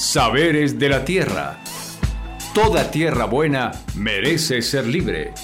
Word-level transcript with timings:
Saberes 0.00 0.78
de 0.78 0.88
la 0.88 1.04
Tierra. 1.04 1.58
Toda 2.54 2.90
tierra 2.90 3.26
buena 3.26 3.70
merece 3.94 4.62
ser 4.62 4.86
libre. 4.86 5.34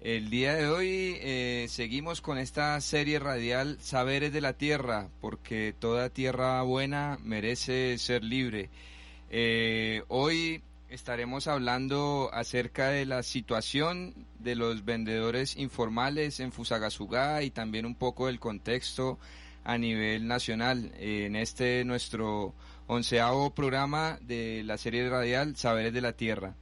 El 0.00 0.30
día 0.30 0.54
de 0.54 0.66
hoy 0.66 1.18
eh, 1.20 1.66
seguimos 1.68 2.22
con 2.22 2.38
esta 2.38 2.80
serie 2.80 3.18
radial 3.18 3.76
Saberes 3.82 4.32
de 4.32 4.40
la 4.40 4.54
Tierra, 4.54 5.08
porque 5.20 5.74
toda 5.78 6.08
tierra 6.08 6.62
buena 6.62 7.18
merece 7.22 7.98
ser 7.98 8.24
libre. 8.24 8.70
Eh, 9.28 10.02
hoy 10.08 10.62
estaremos 10.88 11.48
hablando 11.48 12.30
acerca 12.32 12.88
de 12.88 13.04
la 13.04 13.22
situación 13.22 14.14
de 14.38 14.54
los 14.54 14.86
vendedores 14.86 15.58
informales 15.58 16.40
en 16.40 16.50
Fusagasugá 16.50 17.42
y 17.42 17.50
también 17.50 17.84
un 17.84 17.94
poco 17.94 18.28
del 18.28 18.40
contexto 18.40 19.18
a 19.64 19.78
nivel 19.78 20.26
nacional 20.26 20.92
en 20.98 21.36
este 21.36 21.84
nuestro 21.84 22.54
onceavo 22.86 23.54
programa 23.54 24.18
de 24.22 24.62
la 24.64 24.76
serie 24.76 25.08
radial 25.08 25.56
Saberes 25.56 25.92
de 25.92 26.00
la 26.00 26.12
Tierra. 26.14 26.54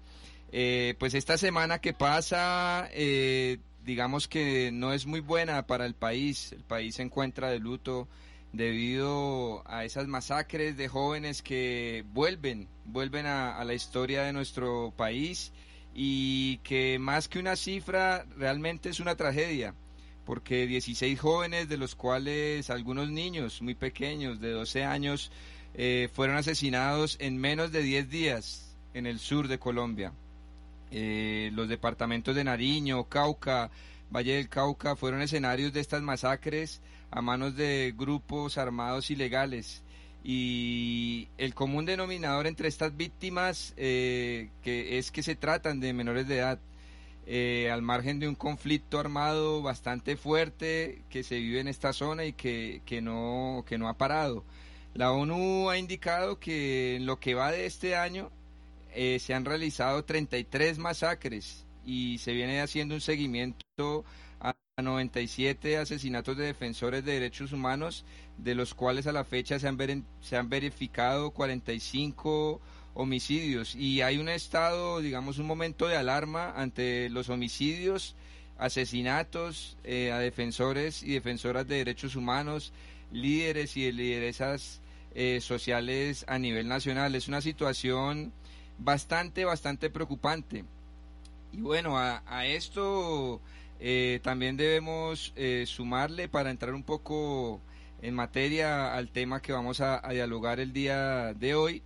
Eh, 0.53 0.95
pues 0.99 1.15
esta 1.15 1.39
semana 1.39 1.81
que 1.81 1.93
pasa, 1.93 2.89
eh, 2.93 3.59
digamos 3.85 4.29
que 4.29 4.71
no 4.73 4.93
es 4.93 5.07
muy 5.07 5.21
buena 5.21 5.67
para 5.67 5.87
el 5.87 5.95
país. 5.95 6.53
El 6.53 6.65
país 6.65 6.97
se 6.97 7.03
encuentra 7.03 7.51
de 7.51 7.59
luto 7.59 8.09
debido 8.53 9.63
a 9.67 9.85
esas 9.85 10.09
masacres 10.09 10.77
de 10.77 10.89
jóvenes 10.89 11.43
que 11.43 12.05
vuelven, 12.13 12.69
vuelven 12.85 13.27
a, 13.27 13.57
a 13.57 13.65
la 13.65 13.75
historia 13.75 14.23
de 14.23 14.33
nuestro 14.33 14.93
país 14.97 15.53
y 15.95 16.59
que 16.59 16.99
más 16.99 17.29
que 17.29 17.39
una 17.39 17.57
cifra 17.57 18.27
realmente 18.37 18.89
es 18.89 19.01
una 19.01 19.15
tragedia 19.15 19.75
porque 20.31 20.69
16 20.69 21.19
jóvenes, 21.19 21.69
de 21.69 21.77
los 21.77 21.97
cuales 21.97 22.71
algunos 22.71 23.11
niños 23.11 23.61
muy 23.63 23.75
pequeños, 23.75 24.41
de 24.41 24.53
12 24.53 24.85
años, 24.85 25.33
eh, 25.75 26.09
fueron 26.13 26.37
asesinados 26.37 27.17
en 27.19 27.37
menos 27.37 27.73
de 27.73 27.83
10 27.83 28.09
días 28.09 28.77
en 28.95 29.07
el 29.07 29.19
sur 29.19 29.49
de 29.49 29.59
Colombia. 29.59 30.13
Eh, 30.93 31.51
los 31.53 31.69
departamentos 31.69 32.37
de 32.37 32.45
Nariño, 32.45 33.09
Cauca, 33.09 33.73
Valle 34.15 34.35
del 34.35 34.49
Cauca 34.49 34.95
fueron 34.95 35.21
escenarios 35.21 35.73
de 35.73 35.81
estas 35.81 36.01
masacres 36.01 36.81
a 37.11 37.21
manos 37.21 37.57
de 37.57 37.93
grupos 37.99 38.57
armados 38.57 39.11
ilegales. 39.11 39.83
Y 40.23 41.27
el 41.39 41.55
común 41.55 41.87
denominador 41.87 42.47
entre 42.47 42.69
estas 42.69 42.97
víctimas 42.97 43.75
eh, 43.77 44.51
es 44.65 45.11
que 45.11 45.25
se 45.25 45.35
tratan 45.35 45.81
de 45.81 45.93
menores 45.93 46.29
de 46.29 46.37
edad 46.37 46.61
eh, 47.33 47.71
al 47.71 47.81
margen 47.81 48.19
de 48.19 48.27
un 48.27 48.35
conflicto 48.35 48.99
armado 48.99 49.63
bastante 49.63 50.17
fuerte 50.17 51.05
que 51.09 51.23
se 51.23 51.37
vive 51.37 51.61
en 51.61 51.69
esta 51.69 51.93
zona 51.93 52.25
y 52.25 52.33
que, 52.33 52.83
que, 52.85 53.01
no, 53.01 53.65
que 53.69 53.79
no 53.79 53.89
ha 53.89 53.97
parado. 53.97 54.43
La 54.95 55.13
ONU 55.13 55.71
ha 55.71 55.79
indicado 55.79 56.41
que 56.41 56.97
en 56.97 57.07
lo 57.07 57.21
que 57.21 57.35
va 57.35 57.53
de 57.53 57.67
este 57.67 57.95
año 57.95 58.33
eh, 58.93 59.21
se 59.21 59.33
han 59.33 59.45
realizado 59.45 60.05
33 60.05 60.79
masacres 60.79 61.65
y 61.87 62.19
se 62.19 62.33
viene 62.33 62.63
haciendo 62.63 62.97
un 62.97 63.01
seguimiento 63.01 64.05
a 64.41 64.57
97 64.83 65.77
asesinatos 65.77 66.37
de 66.37 66.47
defensores 66.47 67.05
de 67.05 67.13
derechos 67.13 67.53
humanos, 67.53 68.05
de 68.39 68.57
los 68.57 68.75
cuales 68.75 69.07
a 69.07 69.13
la 69.13 69.23
fecha 69.23 69.61
se 69.61 69.69
han, 69.69 70.05
se 70.21 70.37
han 70.37 70.49
verificado 70.49 71.31
45 71.31 72.61
homicidios 72.95 73.75
y 73.75 74.03
hay 74.03 74.19
un 74.19 74.29
estado, 74.29 75.01
digamos, 75.01 75.39
un 75.39 75.47
momento 75.47 75.87
de 75.87 75.97
alarma 75.97 76.53
ante 76.57 77.09
los 77.11 77.29
homicidios, 77.29 78.15
asesinatos 78.59 79.77
eh, 79.85 80.13
a 80.13 80.19
defensores 80.19 81.03
y 81.03 81.13
defensoras 81.13 81.67
de 81.67 81.77
derechos 81.77 82.17
humanos, 82.17 82.73
líderes 83.13 83.77
y 83.77 83.91
lideresas 83.93 84.81
eh, 85.15 85.41
sociales 85.41 86.25
a 86.29 86.39
nivel 86.39 86.69
nacional. 86.69 87.15
Es 87.15 87.29
una 87.29 87.41
situación 87.41 88.33
bastante, 88.79 89.45
bastante 89.45 89.89
preocupante. 89.89 90.65
Y 91.53 91.61
bueno, 91.61 91.99
a, 91.99 92.47
esto 92.47 93.41
eh, 93.81 94.21
también 94.23 94.57
debemos 94.57 95.35
sumarle 95.65 96.29
para 96.29 96.51
entrar 96.51 96.75
un 96.75 96.85
poco 96.85 97.61
en 98.03 98.15
materia 98.15 98.95
al 98.95 99.09
tema 99.09 99.43
que 99.43 99.53
vamos 99.53 99.81
a 99.81 100.01
dialogar 100.11 100.61
el 100.61 100.73
día 100.73 101.35
de 101.35 101.55
hoy 101.55 101.83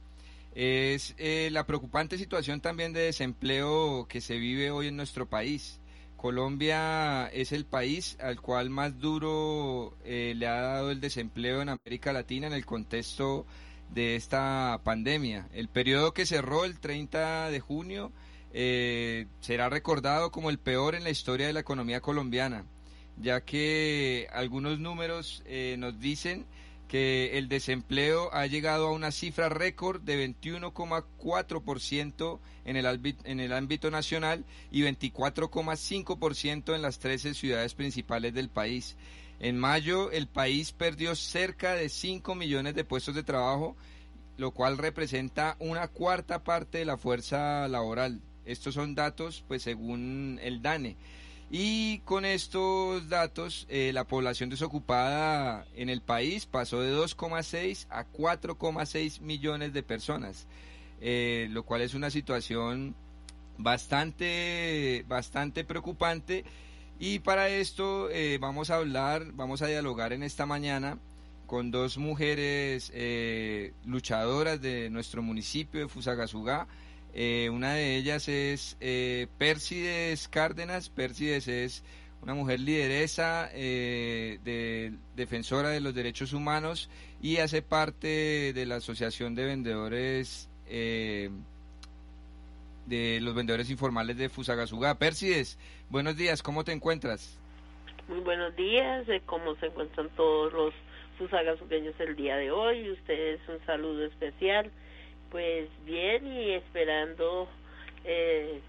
es 0.55 1.15
eh, 1.19 1.49
la 1.51 1.67
preocupante 1.67 2.17
situación 2.17 2.61
también 2.61 2.93
de 2.93 3.01
desempleo 3.01 4.07
que 4.09 4.21
se 4.21 4.39
vive 4.39 4.71
hoy 4.71 4.89
en 4.89 4.97
nuestro 4.97 5.29
país. 5.29 5.81
Colombia 6.17 7.27
es 7.27 7.53
el 7.53 7.67
país 7.67 8.17
al 8.21 8.41
cual 8.41 8.71
más 8.71 8.99
duro 8.99 9.97
eh, 10.05 10.33
le 10.37 10.47
ha 10.47 10.61
dado 10.61 10.91
el 10.91 11.01
desempleo 11.01 11.61
en 11.61 11.69
América 11.69 12.13
Latina 12.13 12.47
en 12.47 12.53
el 12.53 12.65
contexto 12.65 13.47
de 13.91 14.17
esta 14.17 14.81
pandemia. 14.85 15.49
El 15.53 15.69
periodo 15.69 16.15
que 16.15 16.25
cerró 16.25 16.65
el 16.65 16.79
30 16.79 17.51
de 17.51 17.61
junio 17.61 18.13
eh, 18.53 19.27
será 19.41 19.69
recordado 19.69 20.31
como 20.31 20.51
el 20.51 20.59
peor 20.59 20.95
en 20.95 21.05
la 21.05 21.11
historia 21.11 21.49
de 21.49 21.53
la 21.53 21.61
economía 21.61 22.01
colombiana, 22.01 22.65
ya 23.21 23.43
que 23.43 24.29
algunos 24.33 24.79
números 24.79 25.43
nos 25.77 26.01
dicen 26.01 26.47
que 26.95 27.39
el 27.39 27.49
desempleo 27.49 28.33
ha 28.33 28.47
llegado 28.47 28.87
a 28.87 28.93
una 28.93 29.11
cifra 29.11 29.49
récord 29.49 30.01
de 30.03 30.29
21,4% 30.29 32.39
en 32.65 32.77
el, 32.77 33.17
en 33.25 33.41
el 33.41 33.53
ámbito 33.53 33.91
nacional 33.91 34.45
y 34.71 34.83
24,5% 34.83 36.73
en 36.73 36.83
las 36.83 37.01
13 37.01 37.35
ciudades 37.35 37.75
principales 37.75 38.33
del 38.33 38.49
país. 38.49 38.97
En 39.41 39.59
mayo 39.59 40.13
el 40.13 40.29
país 40.29 40.71
perdió 40.71 41.17
cerca 41.17 41.75
de 41.75 41.89
5 41.89 42.33
millones 42.37 42.77
de 42.77 42.85
puestos 42.85 43.17
de 43.17 43.25
trabajo, 43.25 43.75
lo 44.37 44.53
cual 44.53 44.79
representa 44.79 45.57
una 45.59 45.89
cuarta 45.89 46.45
parte 46.45 46.79
de 46.79 46.85
la 46.85 46.97
fuerza 46.97 47.67
laboral. 47.67 48.21
Estos 48.45 48.75
son 48.75 48.95
datos, 48.95 49.43
pues 49.49 49.65
según 49.65 50.39
el 50.45 50.63
DANE. 50.63 50.97
Y 51.51 51.99
con 52.01 52.25
estos 52.25 53.09
datos, 53.09 53.67
eh, 53.69 53.93
la 53.93 54.05
población 54.05 54.51
desocupada 54.51 55.67
en 55.77 55.89
el 55.89 56.01
país 56.01 56.47
pasó 56.47 56.81
de 56.81 56.93
2,6 56.93 57.87
a 57.91 58.05
4,6 58.07 59.21
millones 59.21 59.73
de 59.73 59.83
personas, 59.83 60.47
eh, 61.01 61.47
lo 61.51 61.65
cual 61.65 61.83
es 61.83 61.95
una 61.95 62.11
situación 62.11 62.95
bastante, 63.59 65.05
bastante 65.07 65.65
preocupante. 65.65 66.45
Y 66.99 67.19
para 67.21 67.49
esto 67.49 68.09
eh, 68.11 68.39
vamos 68.41 68.71
a 68.71 68.77
hablar, 68.77 69.33
vamos 69.35 69.63
a 69.63 69.67
dialogar 69.67 70.13
en 70.13 70.23
esta 70.23 70.47
mañana 70.47 70.99
con 71.47 71.71
dos 71.71 71.99
mujeres 71.99 72.91
luchadoras 73.85 74.63
de 74.63 74.89
nuestro 74.89 75.23
municipio 75.23 75.81
de 75.81 75.89
Fusagasugá 75.89 76.67
eh, 77.17 77.49
una 77.49 77.75
de 77.75 77.97
ellas 77.97 78.29
es 78.29 78.77
eh, 78.81 79.29
Persides 79.39 80.27
Cárdenas. 80.27 80.91
Persides 80.91 81.47
es 81.47 81.85
una 82.23 82.35
mujer 82.35 82.59
lideresa, 82.59 83.49
eh, 83.53 84.41
de, 84.43 84.93
defensora 85.15 85.69
de 85.69 85.81
los 85.81 85.95
derechos 85.95 86.33
humanos 86.33 86.91
y 87.23 87.37
hace 87.37 87.63
parte 87.63 88.53
de 88.53 88.67
la 88.67 88.77
Asociación 88.77 89.37
de 89.37 89.45
Vendedores 89.45 90.49
de 92.87 93.21
los 93.21 93.35
vendedores 93.35 93.71
informales 93.71 94.19
de 94.19 94.29
Fusagasugá. 94.29 94.99
Persides, 94.99 95.59
buenos 95.91 96.17
días, 96.17 96.43
¿cómo 96.43 96.65
te 96.65 96.73
encuentras? 96.73 97.39
Muy 98.09 98.21
buenos 98.21 98.57
días, 98.57 99.07
¿cómo 99.27 99.55
se 99.57 99.67
encuentran 99.67 100.09
todos 100.17 100.53
los 100.53 100.75
fusagasuqueños 101.19 101.95
el 102.01 102.17
día 102.17 102.37
de 102.37 102.51
hoy? 102.51 102.91
Ustedes 102.91 103.41
un 103.49 103.65
saludo 103.67 104.05
especial 104.05 104.71
pues 105.35 105.69
bien 105.85 106.25
y 106.29 106.53
esperando 106.53 107.49
eh, 108.05 108.61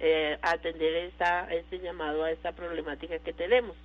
eh, 0.00 0.38
atender 0.40 0.94
esta, 0.94 1.46
este 1.52 1.78
llamado 1.78 2.24
a 2.24 2.30
esta 2.30 2.52
problemática 2.52 3.18
que 3.18 3.34
tenemos. 3.34 3.76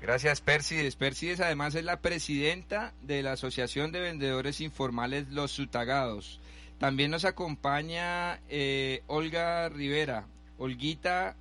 Gracias, 0.00 0.40
Persides. 0.40 0.94
Persides 0.94 1.40
además 1.40 1.74
es 1.74 1.82
la 1.82 2.00
presidenta 2.00 2.94
de 3.02 3.24
la 3.24 3.32
Asociación 3.32 3.90
de 3.90 3.98
Vendedores 3.98 4.60
Informales 4.60 5.28
Los 5.30 5.50
Sutagados. 5.50 6.38
También 6.78 7.10
nos 7.10 7.24
acompaña 7.24 8.38
eh, 8.48 9.02
Olga 9.08 9.68
Rivera. 9.70 10.28
Olguita, 10.56 11.34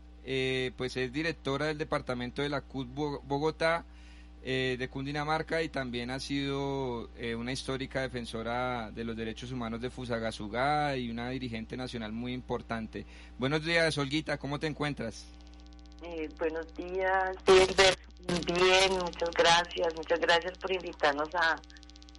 pues 0.75 0.97
es 0.97 1.13
directora 1.13 1.68
del 1.68 1.77
departamento 1.77 2.41
de 2.41 2.50
la 2.50 2.62
CUT 2.62 2.88
Bogotá 2.95 3.86
eh, 4.43 4.75
de 4.79 4.89
Cundinamarca 4.89 5.61
y 5.61 5.69
también 5.69 6.09
ha 6.09 6.19
sido 6.19 7.09
eh, 7.15 7.35
una 7.35 7.51
histórica 7.51 8.01
defensora 8.01 8.89
de 8.91 9.03
los 9.03 9.15
derechos 9.15 9.51
humanos 9.51 9.81
de 9.81 9.91
Fusagasugá 9.91 10.97
y 10.97 11.11
una 11.11 11.29
dirigente 11.29 11.77
nacional 11.77 12.11
muy 12.11 12.33
importante. 12.33 13.05
Buenos 13.38 13.63
días, 13.63 13.97
Olguita, 13.97 14.38
¿cómo 14.38 14.59
te 14.59 14.67
encuentras? 14.67 15.25
Eh, 16.03 16.27
buenos 16.39 16.73
días, 16.75 17.38
Silver. 17.45 17.97
Bien, 18.47 18.93
muchas 18.99 19.29
gracias, 19.31 19.95
muchas 19.95 20.19
gracias 20.19 20.57
por 20.57 20.71
invitarnos 20.71 21.29
a, 21.35 21.55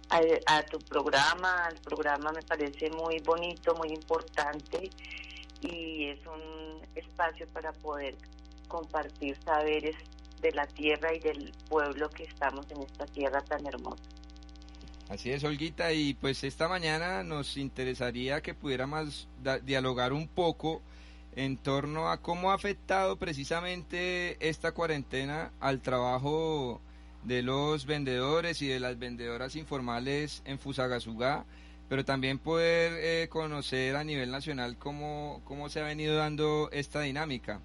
a, 0.09 0.57
a 0.57 0.63
tu 0.63 0.79
programa. 0.79 1.67
El 1.69 1.79
programa 1.81 2.31
me 2.31 2.41
parece 2.43 2.89
muy 2.91 3.19
bonito, 3.19 3.75
muy 3.75 3.89
importante 3.89 4.89
y 5.61 6.07
es 6.07 6.19
un 6.25 6.81
espacio 6.95 7.47
para 7.49 7.71
poder 7.73 8.15
compartir 8.67 9.37
saberes 9.43 9.95
de 10.43 10.51
la 10.51 10.67
tierra 10.67 11.13
y 11.13 11.19
del 11.19 11.51
pueblo 11.69 12.09
que 12.09 12.25
estamos 12.25 12.69
en 12.69 12.83
esta 12.83 13.05
tierra 13.05 13.41
tan 13.41 13.65
hermosa. 13.65 14.03
Así 15.09 15.31
es, 15.31 15.43
Olguita, 15.43 15.93
y 15.93 16.13
pues 16.13 16.43
esta 16.43 16.67
mañana 16.67 17.23
nos 17.23 17.57
interesaría 17.57 18.41
que 18.41 18.53
pudiéramos 18.53 19.27
dialogar 19.63 20.13
un 20.13 20.27
poco 20.27 20.81
en 21.35 21.57
torno 21.57 22.09
a 22.09 22.21
cómo 22.21 22.51
ha 22.51 22.55
afectado 22.55 23.17
precisamente 23.17 24.37
esta 24.47 24.71
cuarentena 24.73 25.51
al 25.59 25.81
trabajo 25.81 26.81
de 27.23 27.41
los 27.41 27.85
vendedores 27.85 28.61
y 28.61 28.67
de 28.67 28.79
las 28.79 28.99
vendedoras 28.99 29.55
informales 29.55 30.41
en 30.45 30.59
Fusagasugá, 30.59 31.45
pero 31.89 32.03
también 32.03 32.37
poder 32.37 32.93
eh, 32.97 33.29
conocer 33.29 33.95
a 33.95 34.03
nivel 34.03 34.31
nacional 34.31 34.77
cómo, 34.77 35.41
cómo 35.45 35.69
se 35.69 35.79
ha 35.79 35.83
venido 35.83 36.15
dando 36.15 36.69
esta 36.71 37.01
dinámica. 37.01 37.61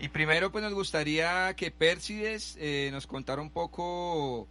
Y 0.00 0.08
primero 0.08 0.50
pues 0.50 0.64
nos 0.64 0.72
gustaría 0.72 1.54
que 1.54 1.70
Pérsides 1.70 2.56
eh, 2.58 2.88
nos 2.90 3.06
contara 3.06 3.42
un 3.42 3.50
poco 3.50 4.48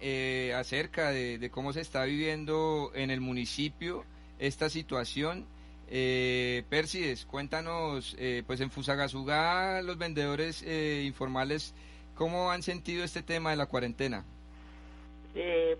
eh, 0.00 0.54
acerca 0.56 1.10
de, 1.10 1.50
cómo 1.50 1.72
se 1.72 1.80
está 1.80 2.04
viviendo 2.04 2.92
en 2.94 3.10
el 3.10 3.20
municipio 3.20 4.04
esta 4.38 4.68
situación. 4.68 5.44
Eh, 5.88 6.64
Pérsides, 6.70 7.26
cuéntanos, 7.26 8.16
eh, 8.18 8.44
pues 8.46 8.60
en 8.60 8.70
Fusagasugá 8.70 9.82
los 9.82 9.98
vendedores 9.98 10.62
eh, 10.62 11.02
informales, 11.04 11.74
¿cómo 12.14 12.52
han 12.52 12.62
sentido 12.62 13.04
este 13.04 13.22
tema 13.22 13.50
de 13.50 13.56
la 13.56 13.66
cuarentena? 13.66 14.24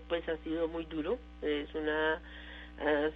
pues 0.07 0.27
ha 0.27 0.37
sido 0.43 0.67
muy 0.67 0.85
duro, 0.85 1.19
es 1.43 1.73
una, 1.75 2.19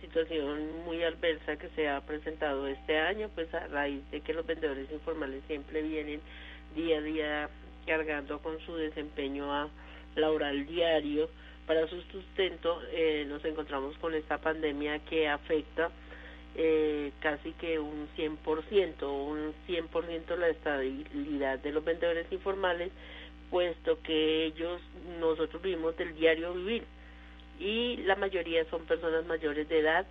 situación 0.02 0.86
muy 0.86 1.04
adversa 1.04 1.58
que 1.58 1.70
se 1.70 1.90
ha 1.90 2.02
presentado 2.02 2.68
este 2.68 2.98
año, 2.98 3.30
pues 3.34 3.54
a 3.54 3.68
raíz 3.68 4.02
de 4.12 4.22
que 4.22 4.34
los 4.34 4.46
vendedores 4.46 4.90
informales 4.92 5.44
siempre 5.48 5.82
vienen 5.82 6.22
día 6.76 6.98
a 6.98 7.02
día 7.02 7.50
cargando 7.86 8.40
con 8.40 8.60
su 8.66 8.76
desempeño 8.76 9.54
a 9.54 9.70
laboral 10.16 10.66
diario. 10.66 11.30
Para 11.66 11.88
su 11.88 12.02
sustento, 12.04 12.82
eh, 12.92 13.26
nos 13.28 13.44
encontramos 13.44 13.98
con 13.98 14.14
esta 14.14 14.38
pandemia 14.38 15.00
que 15.00 15.28
afecta 15.28 15.90
eh, 16.56 17.12
casi 17.20 17.52
que 17.54 17.78
un 17.78 18.08
100%, 18.18 19.04
un 19.04 19.54
100% 19.68 20.38
la 20.38 20.48
estabilidad 20.48 21.60
de 21.60 21.72
los 21.72 21.84
vendedores 21.84 22.32
informales, 22.32 22.92
puesto 23.50 24.02
que 24.02 24.46
ellos, 24.46 24.82
nosotros 25.20 25.62
vivimos 25.62 25.96
del 25.98 26.16
diario 26.16 26.54
vivir 26.54 26.84
y 27.60 27.98
la 27.98 28.16
mayoría 28.16 28.64
son 28.70 28.86
personas 28.86 29.26
mayores 29.26 29.68
de 29.70 29.80
edad 29.80 30.06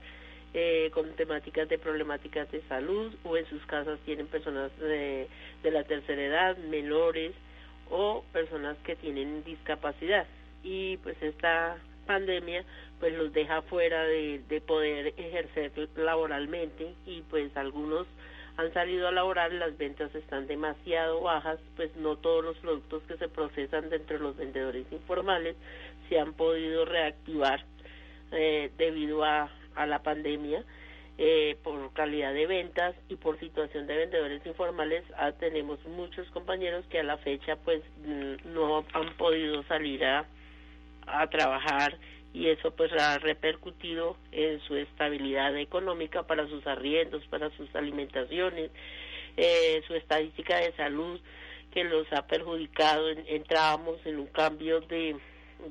eh, 0.54 0.90
con 0.92 1.10
temáticas 1.16 1.68
de 1.68 1.78
problemáticas 1.78 2.50
de 2.50 2.62
salud 2.62 3.14
o 3.24 3.36
en 3.36 3.46
sus 3.46 3.64
casas 3.66 3.98
tienen 4.04 4.26
personas 4.26 4.70
de, 4.78 5.28
de 5.62 5.70
la 5.70 5.84
tercera 5.84 6.22
edad, 6.22 6.56
menores, 6.56 7.32
o 7.90 8.24
personas 8.32 8.76
que 8.84 8.96
tienen 8.96 9.44
discapacidad. 9.44 10.26
Y 10.62 10.96
pues 10.98 11.20
esta 11.22 11.76
pandemia 12.06 12.64
pues 12.98 13.14
los 13.14 13.32
deja 13.32 13.62
fuera 13.62 14.04
de, 14.04 14.40
de 14.48 14.60
poder 14.60 15.12
ejercer 15.16 15.72
laboralmente 15.96 16.94
y 17.04 17.22
pues 17.22 17.54
algunos 17.56 18.06
han 18.56 18.72
salido 18.72 19.06
a 19.06 19.12
laborar, 19.12 19.52
las 19.52 19.76
ventas 19.76 20.14
están 20.14 20.46
demasiado 20.46 21.20
bajas, 21.20 21.58
pues 21.76 21.94
no 21.96 22.16
todos 22.16 22.42
los 22.42 22.56
productos 22.56 23.02
que 23.02 23.18
se 23.18 23.28
procesan 23.28 23.90
dentro 23.90 24.16
de 24.16 24.22
los 24.22 24.36
vendedores 24.36 24.86
informales 24.90 25.56
se 26.08 26.18
han 26.18 26.34
podido 26.34 26.84
reactivar 26.84 27.64
eh, 28.32 28.70
debido 28.76 29.24
a, 29.24 29.50
a 29.74 29.86
la 29.86 30.02
pandemia 30.02 30.64
eh, 31.18 31.56
por 31.62 31.92
calidad 31.94 32.34
de 32.34 32.46
ventas 32.46 32.94
y 33.08 33.16
por 33.16 33.38
situación 33.40 33.86
de 33.86 33.96
vendedores 33.96 34.44
informales 34.44 35.02
ah, 35.16 35.32
tenemos 35.32 35.82
muchos 35.86 36.28
compañeros 36.30 36.84
que 36.90 37.00
a 37.00 37.04
la 37.04 37.16
fecha 37.18 37.56
pues 37.56 37.82
mm, 38.04 38.52
no 38.52 38.84
han 38.92 39.16
podido 39.16 39.62
salir 39.64 40.04
a, 40.04 40.26
a 41.06 41.26
trabajar 41.28 41.96
y 42.34 42.48
eso 42.48 42.70
pues 42.72 42.92
ha 42.92 43.18
repercutido 43.18 44.18
en 44.30 44.60
su 44.60 44.76
estabilidad 44.76 45.56
económica 45.56 46.24
para 46.24 46.46
sus 46.48 46.66
arriendos, 46.66 47.26
para 47.28 47.48
sus 47.56 47.74
alimentaciones, 47.74 48.70
eh, 49.38 49.82
su 49.86 49.94
estadística 49.94 50.58
de 50.58 50.72
salud 50.72 51.18
que 51.72 51.84
los 51.84 52.06
ha 52.12 52.26
perjudicado. 52.26 53.08
Entramos 53.08 54.04
en 54.04 54.18
un 54.18 54.26
cambio 54.26 54.82
de, 54.82 55.16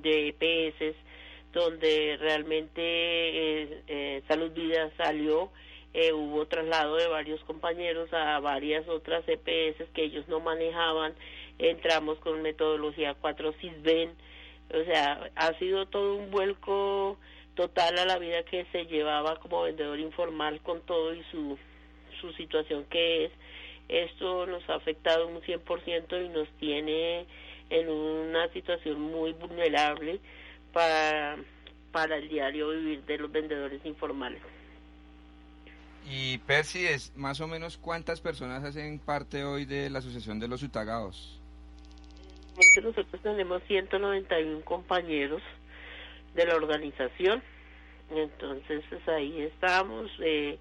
de 0.02 0.30
EPS 0.30 0.96
donde 1.56 2.18
realmente 2.20 2.82
eh, 2.82 3.82
eh, 3.88 4.22
Salud 4.28 4.52
Vida 4.52 4.92
salió, 4.98 5.50
eh, 5.94 6.12
hubo 6.12 6.46
traslado 6.48 6.98
de 6.98 7.08
varios 7.08 7.42
compañeros 7.46 8.12
a 8.14 8.40
varias 8.42 8.86
otras 8.90 9.24
EPS 9.26 9.90
que 9.94 10.04
ellos 10.04 10.28
no 10.28 10.42
manejaban, 10.42 11.16
entramos 11.58 12.20
con 12.20 12.42
metodología 12.42 13.16
4 13.20 13.54
CISBEN, 13.54 14.12
o 14.74 14.84
sea, 14.84 15.32
ha 15.36 15.58
sido 15.58 15.86
todo 15.86 16.16
un 16.16 16.30
vuelco 16.30 17.18
total 17.56 18.00
a 18.00 18.06
la 18.06 18.20
vida 18.20 18.44
que 18.44 18.66
se 18.74 18.86
llevaba 18.86 19.40
como 19.40 19.64
vendedor 19.64 19.98
informal 20.00 20.60
con 20.60 20.82
todo 20.82 21.14
y 21.14 21.24
su, 21.32 21.58
su 22.20 22.34
situación 22.34 22.84
que 22.90 23.26
es. 23.26 23.32
Esto 23.88 24.46
nos 24.48 24.68
ha 24.70 24.76
afectado 24.76 25.28
un 25.28 25.42
100% 25.42 26.26
y 26.26 26.30
nos 26.30 26.50
tiene 26.58 27.28
en 27.70 27.90
una 27.90 28.48
situación 28.50 29.02
muy 29.02 29.34
vulnerable 29.34 30.20
para, 30.74 31.38
para 31.92 32.18
el 32.18 32.30
diario 32.30 32.70
vivir 32.70 33.04
de 33.06 33.18
los 33.18 33.32
vendedores 33.32 33.86
informales. 33.86 34.42
Y 36.08 36.38
Percy, 36.40 36.86
es 36.86 37.16
más 37.16 37.42
o 37.42 37.48
menos 37.48 37.78
cuántas 37.78 38.22
personas 38.22 38.64
hacen 38.64 39.00
parte 39.00 39.44
hoy 39.44 39.66
de 39.66 39.90
la 39.90 40.00
Asociación 40.00 40.40
de 40.40 40.48
los 40.48 40.62
Utagados? 40.62 41.40
Nosotros 42.82 43.22
tenemos 43.22 43.64
191 43.64 44.62
compañeros 44.64 45.42
de 46.36 46.46
la 46.46 46.56
organización, 46.56 47.42
entonces 48.12 48.84
pues, 48.90 49.08
ahí 49.10 49.42
estamos. 49.42 50.12
Eh, 50.20 50.58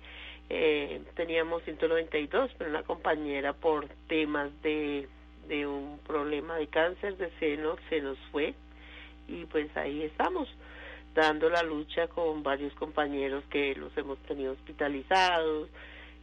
eh, 0.49 1.03
teníamos 1.15 1.63
192, 1.65 2.51
pero 2.59 2.71
una 2.71 2.83
compañera 2.83 3.53
por 3.53 3.89
temas 4.09 4.51
de, 4.63 5.09
de 5.49 5.67
un 5.67 5.99
problema 6.07 6.57
de 6.57 6.67
cáncer 6.69 7.17
de 7.17 7.31
seno 7.39 7.77
se 7.89 8.01
nos 8.01 8.19
fue 8.31 8.55
y 9.29 9.45
pues 9.47 9.75
ahí 9.77 10.03
estamos 10.03 10.49
dando 11.15 11.49
la 11.49 11.63
lucha 11.63 12.09
con 12.09 12.43
varios 12.43 12.75
compañeros 12.75 13.45
que 13.51 13.75
los 13.75 13.97
hemos 13.97 14.19
tenido 14.21 14.53
hospitalizados 14.53 15.69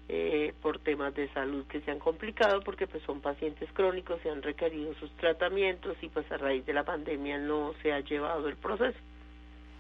eh, 0.09 0.53
por 0.61 0.79
temas 0.79 1.15
de 1.15 1.31
salud 1.33 1.65
que 1.67 1.81
se 1.81 1.91
han 1.91 1.99
complicado 1.99 2.61
porque 2.61 2.87
pues 2.87 3.01
son 3.03 3.21
pacientes 3.21 3.69
crónicos 3.73 4.19
se 4.21 4.29
han 4.29 4.41
requerido 4.41 4.93
sus 4.95 5.09
tratamientos 5.17 5.95
y 6.01 6.09
pues 6.09 6.29
a 6.31 6.37
raíz 6.37 6.65
de 6.65 6.73
la 6.73 6.83
pandemia 6.83 7.37
no 7.37 7.73
se 7.81 7.93
ha 7.93 8.01
llevado 8.01 8.47
el 8.47 8.57
proceso. 8.57 8.97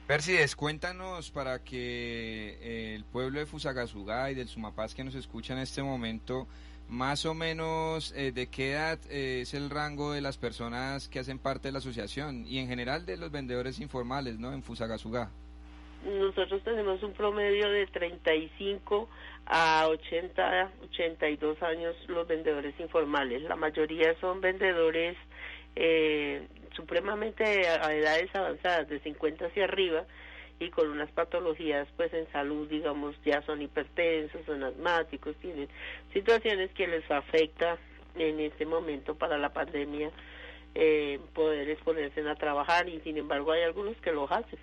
Persides, 0.07 0.55
cuéntanos 0.55 1.31
para 1.31 1.63
que 1.63 2.95
el 2.95 3.05
pueblo 3.05 3.39
de 3.39 3.45
Fusagasugá 3.45 4.31
y 4.31 4.35
del 4.35 4.47
Sumapaz 4.47 4.93
que 4.93 5.03
nos 5.03 5.15
escucha 5.15 5.53
en 5.53 5.59
este 5.59 5.83
momento 5.83 6.47
más 6.91 7.25
o 7.25 7.33
menos 7.33 8.13
eh, 8.17 8.33
de 8.33 8.47
qué 8.47 8.73
edad 8.73 8.99
eh, 9.09 9.39
es 9.41 9.53
el 9.53 9.69
rango 9.69 10.11
de 10.11 10.19
las 10.19 10.37
personas 10.37 11.07
que 11.07 11.19
hacen 11.19 11.39
parte 11.39 11.69
de 11.69 11.71
la 11.71 11.77
asociación 11.77 12.45
y 12.45 12.59
en 12.59 12.67
general 12.67 13.05
de 13.05 13.15
los 13.15 13.31
vendedores 13.31 13.79
informales, 13.79 14.37
¿no? 14.39 14.51
En 14.51 14.61
Fusagasugá. 14.61 15.31
Nosotros 16.05 16.61
tenemos 16.63 17.01
un 17.01 17.13
promedio 17.13 17.69
de 17.69 17.87
35 17.87 19.07
a 19.45 19.87
80, 19.87 20.71
82 20.89 21.63
años 21.63 21.95
los 22.09 22.27
vendedores 22.27 22.77
informales. 22.77 23.41
La 23.43 23.55
mayoría 23.55 24.13
son 24.19 24.41
vendedores 24.41 25.15
eh, 25.77 26.45
supremamente 26.75 27.67
a 27.67 27.93
edades 27.93 28.35
avanzadas, 28.35 28.89
de 28.89 28.99
50 28.99 29.45
hacia 29.45 29.63
arriba, 29.63 30.05
y 30.61 30.69
con 30.69 30.89
unas 30.89 31.09
patologías 31.11 31.87
pues 31.97 32.13
en 32.13 32.31
salud 32.31 32.67
digamos 32.69 33.15
ya 33.25 33.41
son 33.43 33.61
hipertensos, 33.61 34.45
son 34.45 34.63
asmáticos, 34.63 35.35
tienen 35.37 35.67
situaciones 36.13 36.71
que 36.71 36.87
les 36.87 37.09
afecta 37.09 37.77
en 38.15 38.39
este 38.39 38.65
momento 38.65 39.15
para 39.15 39.37
la 39.37 39.49
pandemia 39.51 40.11
eh, 40.75 41.19
poder 41.33 41.69
exponerse 41.69 42.21
a 42.29 42.35
trabajar 42.35 42.87
y 42.87 42.99
sin 43.01 43.17
embargo 43.17 43.51
hay 43.51 43.63
algunos 43.63 43.97
que 43.97 44.11
lo 44.11 44.31
hacen. 44.31 44.59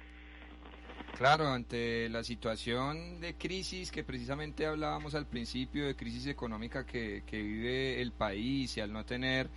Claro, 1.17 1.49
ante 1.49 2.09
la 2.11 2.23
situación 2.23 3.21
de 3.21 3.35
crisis 3.35 3.90
que 3.90 4.05
precisamente 4.05 4.67
hablábamos 4.67 5.17
al 5.17 5.26
principio, 5.26 5.87
de 5.87 5.97
crisis 5.97 6.28
económica 6.28 6.87
que, 6.87 7.25
que 7.26 7.43
vive 7.43 8.00
el 8.00 8.12
país 8.12 8.76
y 8.76 8.81
al 8.81 8.93
no 8.93 9.05
tener 9.05 9.49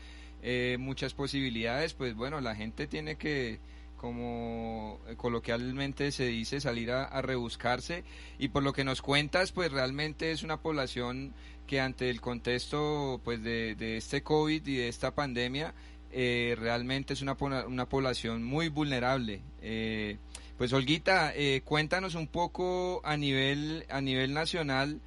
eh, 0.42 0.78
muchas 0.80 1.14
posibilidades, 1.14 1.94
pues 1.94 2.16
bueno, 2.16 2.42
la 2.42 2.56
gente 2.56 2.88
tiene 2.88 3.16
que 3.16 3.60
como 4.02 5.00
eh, 5.08 5.16
coloquialmente 5.16 6.12
se 6.12 6.26
dice, 6.26 6.60
salir 6.60 6.90
a, 6.90 7.22
rebuscarse. 7.22 8.04
Y 8.40 8.48
por 8.48 8.64
lo 8.64 8.74
que 8.74 8.84
nos 8.84 9.04
cuentas, 9.04 9.52
pues 9.52 9.72
realmente 9.72 10.32
es 10.32 10.42
una 10.42 10.58
población 10.58 11.36
que 11.68 11.80
ante 11.80 12.10
el 12.10 12.20
contexto 12.20 13.22
pues 13.24 13.44
de, 13.44 13.76
este 13.98 14.24
COVID 14.24 14.66
y 14.66 14.76
de 14.78 14.88
esta 14.88 15.14
pandemia, 15.14 15.76
eh, 16.12 16.56
realmente 16.58 17.14
es 17.14 17.22
una, 17.22 17.34
una 17.68 17.86
población 17.88 18.44
muy 18.44 18.70
vulnerable. 18.70 19.44
Eh, 19.62 20.18
pues 20.58 20.74
Olguita, 20.74 21.34
cuéntanos 21.64 22.16
un 22.16 22.26
poco 22.26 23.02
a 23.04 23.18
nivel, 23.18 23.86
a 23.90 24.02
nivel 24.02 24.34
nacional, 24.34 25.00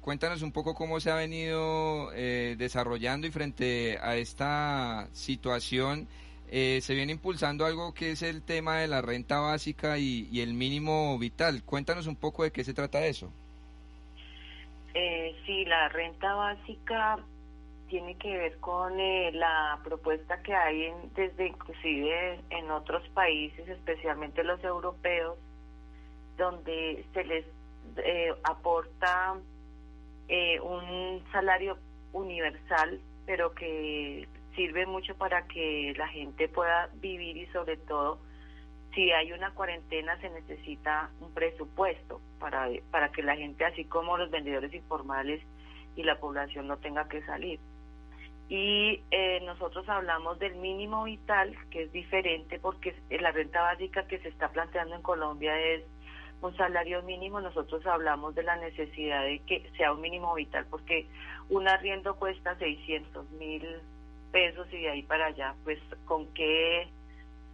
cuéntanos 0.00 0.40
un 0.42 0.52
poco 0.52 0.74
cómo 0.74 1.00
se 1.00 1.10
ha 1.10 1.14
venido 1.14 2.10
desarrollando 2.10 3.26
y 3.26 3.30
frente 3.30 3.98
a 3.98 4.16
esta 4.16 5.08
situación 5.14 6.06
eh, 6.50 6.80
se 6.82 6.94
viene 6.94 7.12
impulsando 7.12 7.64
algo 7.64 7.94
que 7.94 8.10
es 8.12 8.22
el 8.22 8.42
tema 8.42 8.78
de 8.78 8.88
la 8.88 9.00
renta 9.00 9.40
básica 9.40 9.98
y, 9.98 10.40
el 10.40 10.54
mínimo 10.54 11.18
vital. 11.18 11.62
Cuéntanos 11.64 12.06
un 12.06 12.16
poco 12.16 12.42
de 12.42 12.50
qué 12.50 12.64
se 12.64 12.74
trata 12.74 13.06
eso. 13.06 13.32
Eh, 14.94 15.36
sí, 15.46 15.64
la 15.64 15.88
renta 15.88 16.34
básica 16.34 17.18
tiene 17.90 18.14
que 18.14 18.36
ver 18.36 18.58
con 18.58 18.98
eh, 18.98 19.32
la 19.32 19.78
propuesta 19.82 20.40
que 20.42 20.54
hay 20.54 20.84
en, 20.84 21.12
desde 21.14 21.48
inclusive 21.48 22.40
en 22.50 22.70
otros 22.70 23.06
países, 23.10 23.68
especialmente 23.68 24.44
los 24.44 24.62
europeos, 24.62 25.36
donde 26.38 27.04
se 27.12 27.24
les 27.24 27.44
eh, 27.96 28.32
aporta 28.44 29.36
eh, 30.28 30.60
un 30.60 31.22
salario 31.32 31.76
universal, 32.12 33.00
pero 33.26 33.52
que 33.54 34.28
sirve 34.54 34.86
mucho 34.86 35.16
para 35.16 35.46
que 35.46 35.94
la 35.96 36.08
gente 36.08 36.48
pueda 36.48 36.88
vivir 36.94 37.36
y 37.36 37.46
sobre 37.48 37.76
todo 37.76 38.20
si 38.94 39.12
hay 39.12 39.32
una 39.32 39.52
cuarentena 39.54 40.18
se 40.20 40.30
necesita 40.30 41.10
un 41.20 41.32
presupuesto 41.32 42.20
para, 42.38 42.68
para 42.90 43.10
que 43.12 43.22
la 43.22 43.36
gente, 43.36 43.64
así 43.64 43.84
como 43.84 44.16
los 44.16 44.30
vendedores 44.30 44.72
informales 44.74 45.42
y 45.96 46.02
la 46.02 46.18
población 46.18 46.66
no 46.66 46.78
tenga 46.78 47.08
que 47.08 47.22
salir. 47.22 47.60
Y 48.48 49.04
eh, 49.12 49.40
nosotros 49.44 49.88
hablamos 49.88 50.40
del 50.40 50.56
mínimo 50.56 51.04
vital, 51.04 51.56
que 51.70 51.84
es 51.84 51.92
diferente 51.92 52.58
porque 52.58 52.96
la 53.08 53.30
renta 53.30 53.62
básica 53.62 54.08
que 54.08 54.18
se 54.18 54.28
está 54.28 54.48
planteando 54.48 54.96
en 54.96 55.02
Colombia 55.02 55.56
es 55.60 55.84
un 56.42 56.56
salario 56.56 57.02
mínimo, 57.02 57.40
nosotros 57.40 57.86
hablamos 57.86 58.34
de 58.34 58.42
la 58.42 58.56
necesidad 58.56 59.22
de 59.24 59.40
que 59.40 59.70
sea 59.76 59.92
un 59.92 60.00
mínimo 60.00 60.34
vital 60.34 60.66
porque 60.68 61.06
un 61.48 61.68
arriendo 61.68 62.16
cuesta 62.16 62.56
600 62.58 63.30
mil 63.32 63.62
pesos 64.32 64.66
y 64.72 64.82
de 64.82 64.90
ahí 64.90 65.02
para 65.02 65.26
allá, 65.26 65.54
pues 65.64 65.78
con 66.04 66.26
qué 66.34 66.88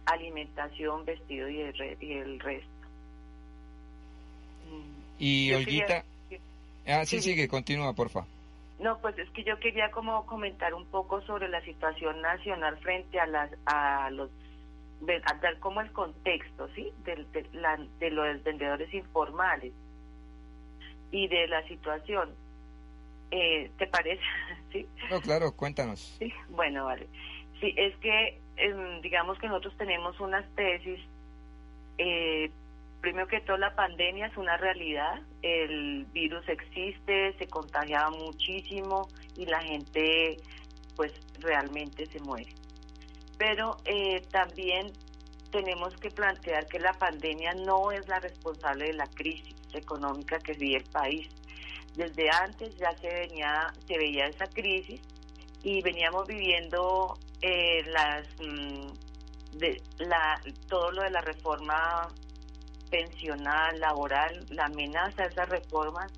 alimentación, 0.05 1.05
vestido 1.05 1.49
y 1.49 1.61
el, 1.61 1.97
y 2.01 2.13
el 2.13 2.39
resto. 2.39 2.69
Y 5.19 5.53
Olguita, 5.53 6.03
ah, 6.87 7.05
sí, 7.05 7.21
sigue, 7.21 7.47
continúa, 7.47 7.93
porfa. 7.93 8.25
No, 8.79 8.99
pues 8.99 9.17
es 9.17 9.29
que 9.31 9.43
yo 9.43 9.59
quería 9.59 9.89
como 9.89 10.25
comentar 10.27 10.73
un 10.73 10.85
poco 10.85 11.21
sobre 11.21 11.49
la 11.49 11.61
situación 11.61 12.21
nacional 12.21 12.77
frente 12.77 13.19
a 13.19 13.25
las 13.25 13.51
a 13.65 14.09
los 14.11 14.29
a 15.25 15.33
dar 15.35 15.59
como 15.59 15.81
el 15.81 15.91
contexto, 15.91 16.67
¿sí? 16.75 16.91
De, 17.03 17.15
de, 17.99 18.09
los 18.11 18.43
vendedores 18.43 18.93
informales 18.93 19.73
y 21.11 21.27
de 21.27 21.47
la 21.47 21.67
situación. 21.67 22.33
Eh, 23.31 23.71
¿Te 23.77 23.87
parece? 23.87 24.21
Sí. 24.71 24.87
No, 25.09 25.21
claro, 25.21 25.55
cuéntanos. 25.55 26.15
Sí, 26.19 26.31
bueno, 26.49 26.85
vale. 26.85 27.07
Sí, 27.59 27.73
es 27.75 27.95
que 27.97 28.39
em, 28.57 29.01
digamos 29.01 29.37
que 29.39 29.47
nosotros 29.47 29.75
tenemos 29.77 30.19
unas 30.19 30.45
tesis 30.55 30.99
eh, 31.97 32.51
primero 33.01 33.27
que 33.27 33.41
todo 33.41 33.57
la 33.57 33.75
pandemia 33.75 34.27
es 34.27 34.37
una 34.37 34.57
realidad, 34.57 35.21
el 35.41 36.05
virus 36.05 36.47
existe, 36.49 37.33
se 37.37 37.47
contagiaba 37.47 38.09
muchísimo 38.11 39.07
y 39.35 39.45
la 39.45 39.61
gente 39.61 40.37
pues 40.95 41.13
realmente 41.39 42.05
se 42.07 42.19
muere. 42.19 42.53
Pero 43.37 43.77
eh, 43.85 44.21
también 44.31 44.91
tenemos 45.51 45.95
que 45.97 46.09
plantear 46.09 46.67
que 46.67 46.79
la 46.79 46.93
pandemia 46.93 47.53
no 47.53 47.91
es 47.91 48.07
la 48.07 48.19
responsable 48.19 48.85
de 48.85 48.93
la 48.93 49.07
crisis 49.07 49.55
económica 49.73 50.39
que 50.39 50.53
vive 50.53 50.77
el 50.77 50.89
país. 50.91 51.29
Desde 51.97 52.29
antes 52.29 52.77
ya 52.77 52.95
se 53.01 53.11
venía, 53.11 53.73
se 53.87 53.97
veía 53.97 54.27
esa 54.27 54.45
crisis 54.45 55.01
y 55.63 55.81
veníamos 55.81 56.27
viviendo 56.27 57.17
eh, 57.41 57.81
las 57.87 58.27
mm, 58.39 59.57
de 59.57 59.81
la 59.97 60.39
todo 60.69 60.91
lo 60.91 61.01
de 61.01 61.09
la 61.09 61.21
reforma 61.21 62.07
pensional, 62.91 63.79
laboral, 63.79 64.45
la 64.51 64.65
amenaza 64.65 65.23
de 65.23 65.29
esas 65.29 65.49
reformas 65.49 66.11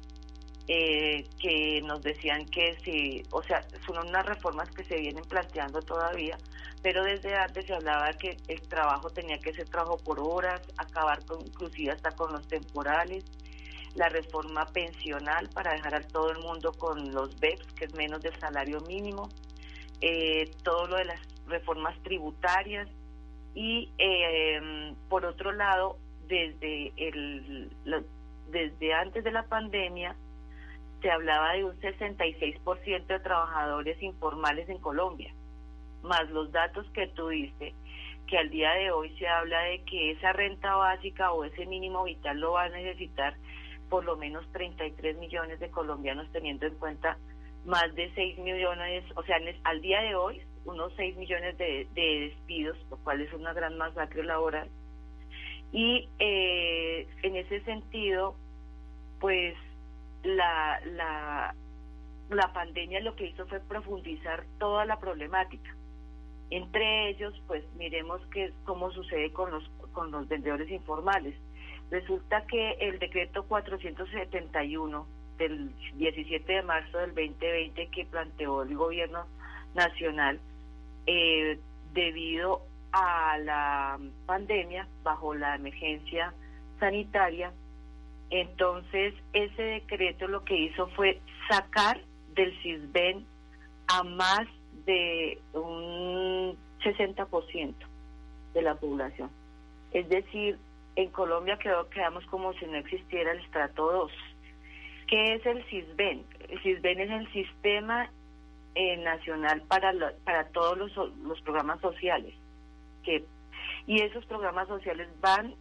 eh, 0.68 1.26
que 1.40 1.82
nos 1.84 2.04
decían 2.04 2.46
que 2.48 2.78
si, 2.84 3.24
o 3.32 3.42
sea, 3.42 3.66
son 3.88 4.06
unas 4.06 4.26
reformas 4.26 4.70
que 4.72 4.84
se 4.84 4.98
vienen 4.98 5.24
planteando 5.24 5.82
todavía, 5.82 6.38
pero 6.84 7.04
desde 7.04 7.34
antes 7.36 7.66
se 7.66 7.74
hablaba 7.74 8.12
que 8.14 8.38
el 8.50 8.62
trabajo 8.68 9.10
tenía 9.10 9.40
que 9.40 9.54
ser 9.54 9.68
trabajo 9.70 9.98
por 9.98 10.20
horas, 10.20 10.62
acabar 10.78 11.26
con, 11.26 11.42
inclusive 11.42 11.94
hasta 11.94 12.12
con 12.12 12.34
los 12.34 12.48
temporales, 12.50 13.24
la 14.00 14.08
reforma 14.08 14.66
pensional 14.68 15.50
para 15.54 15.74
dejar 15.74 15.96
a 15.96 16.08
todo 16.08 16.32
el 16.32 16.40
mundo 16.40 16.72
con 16.72 17.14
los 17.14 17.38
BEPS, 17.38 17.74
que 17.74 17.84
es 17.84 17.94
menos 17.96 18.22
del 18.22 18.34
salario 18.40 18.80
mínimo, 18.88 19.28
eh, 20.00 20.50
todo 20.64 20.88
lo 20.88 20.96
de 20.96 21.04
las 21.04 21.20
reformas 21.48 22.02
tributarias 22.02 22.88
y 23.54 23.92
eh, 23.98 24.94
por 25.10 25.26
otro 25.26 25.52
lado 25.52 25.98
desde, 26.28 26.94
el, 26.96 27.70
desde 28.50 28.94
antes 28.94 29.22
de 29.26 29.32
la 29.32 29.44
pandemia 29.44 30.16
se 31.02 31.12
hablaba 31.12 31.52
de 31.54 31.66
un 31.66 31.78
66% 31.82 33.06
de 33.06 33.20
trabajadores 33.20 34.02
informales 34.02 34.70
en 34.70 34.78
Colombia, 34.78 35.34
más 36.04 36.30
los 36.30 36.54
datos 36.54 36.90
que 36.92 37.08
tú 37.08 37.28
dices, 37.28 37.74
que 38.28 38.38
al 38.38 38.50
día 38.50 38.72
de 38.76 38.92
hoy 38.92 39.14
se 39.18 39.28
habla 39.28 39.60
de 39.64 39.84
que 39.84 40.12
esa 40.12 40.32
renta 40.32 40.76
básica 40.76 41.34
o 41.34 41.44
ese 41.44 41.66
mínimo 41.66 42.06
vital 42.06 42.40
lo 42.40 42.54
va 42.54 42.64
a 42.64 42.70
necesitar 42.70 43.36
por 43.90 44.06
lo 44.06 44.18
menos 44.18 44.46
33 44.52 45.18
millones 45.18 45.60
de 45.60 45.70
colombianos 45.70 46.32
teniendo 46.32 46.66
en 46.66 46.76
cuenta 46.76 47.18
más 47.66 47.94
de 47.96 48.12
6 48.14 48.40
millones, 48.40 49.04
o 49.16 49.24
sea, 49.24 49.38
al 49.64 49.82
día 49.82 50.02
de 50.02 50.16
hoy 50.16 50.42
unos 50.66 50.94
6 50.96 51.18
millones 51.18 51.58
de, 51.58 51.88
de 51.94 52.30
despidos, 52.30 52.78
lo 52.90 52.98
cual 52.98 53.22
es 53.22 53.34
una 53.34 53.54
gran 53.54 53.78
masacre 53.78 54.24
laboral, 54.24 54.70
y 55.72 56.10
eh, 56.20 57.08
en 57.22 57.36
ese 57.36 57.62
sentido, 57.62 58.36
pues 59.20 59.56
la, 60.24 60.80
la, 60.86 61.56
la 62.30 62.54
pandemia 62.54 63.00
lo 63.02 63.16
que 63.16 63.28
hizo 63.28 63.46
fue 63.48 63.60
profundizar 63.60 64.46
toda 64.58 64.86
la 64.86 65.00
problemática. 65.00 65.76
Entre 66.50 67.10
ellos, 67.10 67.40
pues 67.46 67.64
miremos 67.76 68.20
qué 68.32 68.52
cómo 68.66 68.92
sucede 68.92 69.32
con 69.32 69.52
los, 69.52 69.70
con 69.94 70.10
los 70.10 70.28
vendedores 70.28 70.70
informales. 70.72 71.36
Resulta 71.92 72.46
que 72.46 72.72
el 72.74 73.00
decreto 73.00 73.44
471 73.44 75.08
del 75.38 75.72
17 75.96 76.54
de 76.54 76.62
marzo 76.62 76.98
del 77.00 77.16
2020 77.16 77.88
que 77.88 78.06
planteó 78.06 78.62
el 78.62 78.76
gobierno 78.76 79.26
nacional, 79.74 80.40
eh, 81.08 81.58
debido 81.94 82.62
a 82.92 83.38
la 83.40 84.00
pandemia, 84.26 84.88
bajo 85.04 85.34
la 85.34 85.56
emergencia 85.56 86.34
sanitaria, 86.80 87.52
entonces 88.30 89.16
ese 89.34 89.62
decreto 89.62 90.28
lo 90.28 90.44
que 90.44 90.56
hizo 90.56 90.88
fue 90.90 91.20
sacar 91.50 92.00
del 92.36 92.56
CISBEN 92.62 93.26
a 93.88 94.04
más 94.04 94.48
de 94.86 95.40
un 95.54 96.56
60% 96.84 97.74
de 98.54 98.62
la 98.62 98.76
población. 98.76 99.30
Es 99.92 100.08
decir, 100.10 100.60
en 101.02 101.12
Colombia 101.12 101.58
quedó, 101.58 101.90
quedamos 101.90 102.26
como 102.26 102.54
si 102.54 102.66
no 102.66 102.78
existiera 102.78 103.32
el 103.32 103.40
estrato 103.40 103.90
2. 103.90 104.12
¿Qué 105.08 105.36
es 105.36 105.46
el 105.46 105.64
CISBEN? 105.66 106.26
El 106.50 106.62
CISBEN 106.62 107.00
es 107.00 107.10
el 107.10 107.32
Sistema 107.32 108.12
eh, 108.76 108.98
Nacional 108.98 109.62
para, 109.62 109.94
para 110.26 110.48
todos 110.50 110.78
los, 110.78 111.18
los 111.24 111.42
programas 111.42 111.80
sociales 111.80 112.34
que 113.04 113.26
y 113.88 114.02
esos 114.02 114.26
programas 114.26 114.68
sociales 114.68 115.08
van 115.22 115.56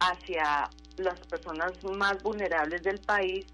hacia 0.00 0.68
las 0.98 1.20
personas 1.28 1.72
más 1.96 2.22
vulnerables 2.22 2.82
del 2.82 2.98
país 2.98 3.46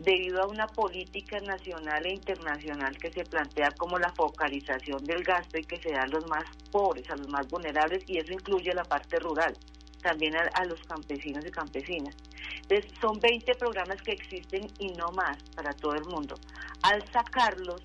debido 0.00 0.42
a 0.42 0.46
una 0.46 0.66
política 0.66 1.38
nacional 1.40 2.06
e 2.06 2.14
internacional 2.14 2.96
que 2.96 3.12
se 3.12 3.24
plantea 3.24 3.70
como 3.72 3.98
la 3.98 4.10
focalización 4.12 5.04
del 5.04 5.22
gasto 5.22 5.58
y 5.58 5.64
que 5.64 5.76
se 5.76 5.92
da 5.92 6.02
a 6.02 6.06
los 6.06 6.26
más 6.28 6.44
pobres, 6.72 7.08
a 7.10 7.16
los 7.16 7.28
más 7.28 7.46
vulnerables, 7.48 8.02
y 8.08 8.18
eso 8.18 8.32
incluye 8.32 8.72
la 8.74 8.84
parte 8.84 9.18
rural, 9.18 9.54
también 10.00 10.34
a, 10.36 10.64
los 10.64 10.80
campesinos 10.84 11.44
y 11.46 11.50
campesinas. 11.50 12.14
Entonces, 12.62 12.90
son 13.00 13.18
20 13.20 13.54
programas 13.54 14.00
que 14.02 14.12
existen 14.12 14.68
y 14.78 14.92
no 14.92 15.10
más 15.12 15.38
para 15.54 15.72
todo 15.74 15.94
el 15.94 16.04
mundo. 16.04 16.34
Al 16.82 17.04
sacarlos, 17.12 17.82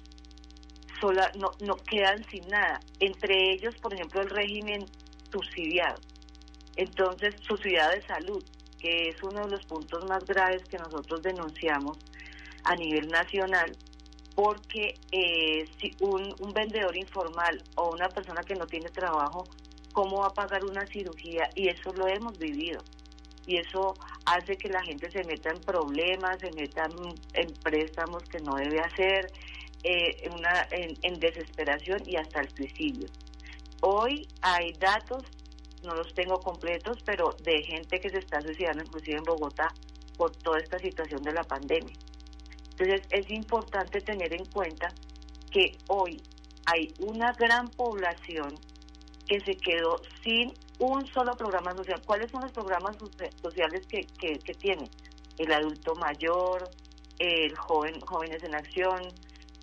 sola, 0.99 1.31
no, 1.37 1.51
no 1.61 1.75
quedan 1.75 2.23
sin 2.29 2.47
nada. 2.47 2.79
Entre 2.99 3.53
ellos, 3.53 3.75
por 3.81 3.93
ejemplo, 3.93 4.21
el 4.21 4.29
régimen 4.29 4.85
subsidiado. 5.31 5.99
Entonces, 6.75 7.35
subsidiado 7.41 7.91
de 7.91 8.05
salud, 8.05 8.43
que 8.79 9.09
es 9.09 9.23
uno 9.23 9.45
de 9.45 9.51
los 9.51 9.65
puntos 9.65 10.05
más 10.05 10.25
graves 10.25 10.63
que 10.69 10.77
nosotros 10.77 11.21
denunciamos 11.21 11.97
a 12.63 12.75
nivel 12.75 13.07
nacional, 13.07 13.75
porque 14.35 14.95
eh, 15.11 15.65
si 15.79 15.95
un, 16.01 16.35
un 16.39 16.53
vendedor 16.53 16.95
informal 16.97 17.63
o 17.75 17.91
una 17.91 18.09
persona 18.09 18.41
que 18.43 18.55
no 18.55 18.67
tiene 18.67 18.89
trabajo, 18.89 19.45
¿cómo 19.95 20.19
va 20.19 20.27
a 20.27 20.33
pagar 20.33 20.63
una 20.65 20.85
cirugía? 20.87 21.49
Y 21.55 21.69
eso 21.69 21.91
lo 21.93 22.07
hemos 22.07 22.37
vivido. 22.37 22.83
Y 23.47 23.57
eso 23.57 23.95
hace 24.25 24.57
que 24.57 24.69
la 24.69 24.83
gente 24.83 25.09
se 25.09 25.23
meta 25.23 25.51
en 25.51 25.61
problemas, 25.61 26.39
se 26.39 26.51
meta 26.51 26.87
en 27.33 27.53
préstamos 27.63 28.23
que 28.23 28.39
no 28.39 28.55
debe 28.55 28.79
hacer, 28.81 29.31
eh, 29.83 30.29
una, 30.31 30.67
en, 30.71 31.19
desesperación 31.19 32.01
y 32.07 32.15
hasta 32.15 32.41
el 32.41 32.49
suicidio. 32.49 33.07
hoy 33.81 34.27
hay 34.41 34.73
datos, 34.73 35.23
no 35.83 35.93
los 35.93 36.11
tengo 36.15 36.39
completos, 36.39 36.97
pero 37.05 37.35
de 37.43 37.61
gente 37.63 37.99
que 37.99 38.09
se 38.09 38.17
está 38.17 38.41
suicidando 38.41 38.83
inclusive 38.83 39.17
en 39.17 39.23
Bogotá 39.23 39.71
por 40.17 40.35
toda 40.37 40.57
esta 40.57 40.79
situación 40.79 41.21
de 41.21 41.33
la 41.33 41.43
pandemia. 41.43 41.95
Entonces 42.71 43.01
es 43.11 43.29
importante 43.29 44.01
tener 44.01 44.33
en 44.33 44.45
cuenta 44.45 44.87
que 45.51 45.77
hoy 45.87 46.19
hay 46.65 46.91
una 46.99 47.31
gran 47.33 47.69
población 47.69 48.55
que 49.27 49.39
se 49.41 49.55
quedó 49.57 50.01
sin 50.23 50.53
un 50.79 51.05
solo 51.07 51.35
programa 51.35 51.73
social. 51.75 52.01
¿Cuáles 52.05 52.31
son 52.31 52.41
los 52.41 52.51
programas 52.51 52.97
sociales 53.41 53.85
que, 53.87 54.05
que, 54.19 54.53
tiene? 54.55 54.89
El 55.37 55.51
adulto 55.51 55.95
mayor, 55.95 56.69
el 57.19 57.55
joven 57.55 57.99
jóvenes 58.01 58.43
en 58.43 58.55
acción, 58.55 59.01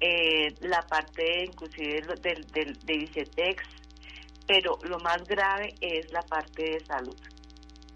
eh, 0.00 0.54
la 0.60 0.82
parte 0.82 1.44
inclusive 1.44 2.02
del, 2.20 2.46
del, 2.52 2.78
de 2.80 2.94
ICETEX, 2.94 3.62
pero 4.46 4.78
lo 4.82 4.98
más 5.00 5.24
grave 5.24 5.74
es 5.80 6.10
la 6.12 6.22
parte 6.22 6.62
de 6.62 6.84
salud. 6.84 7.16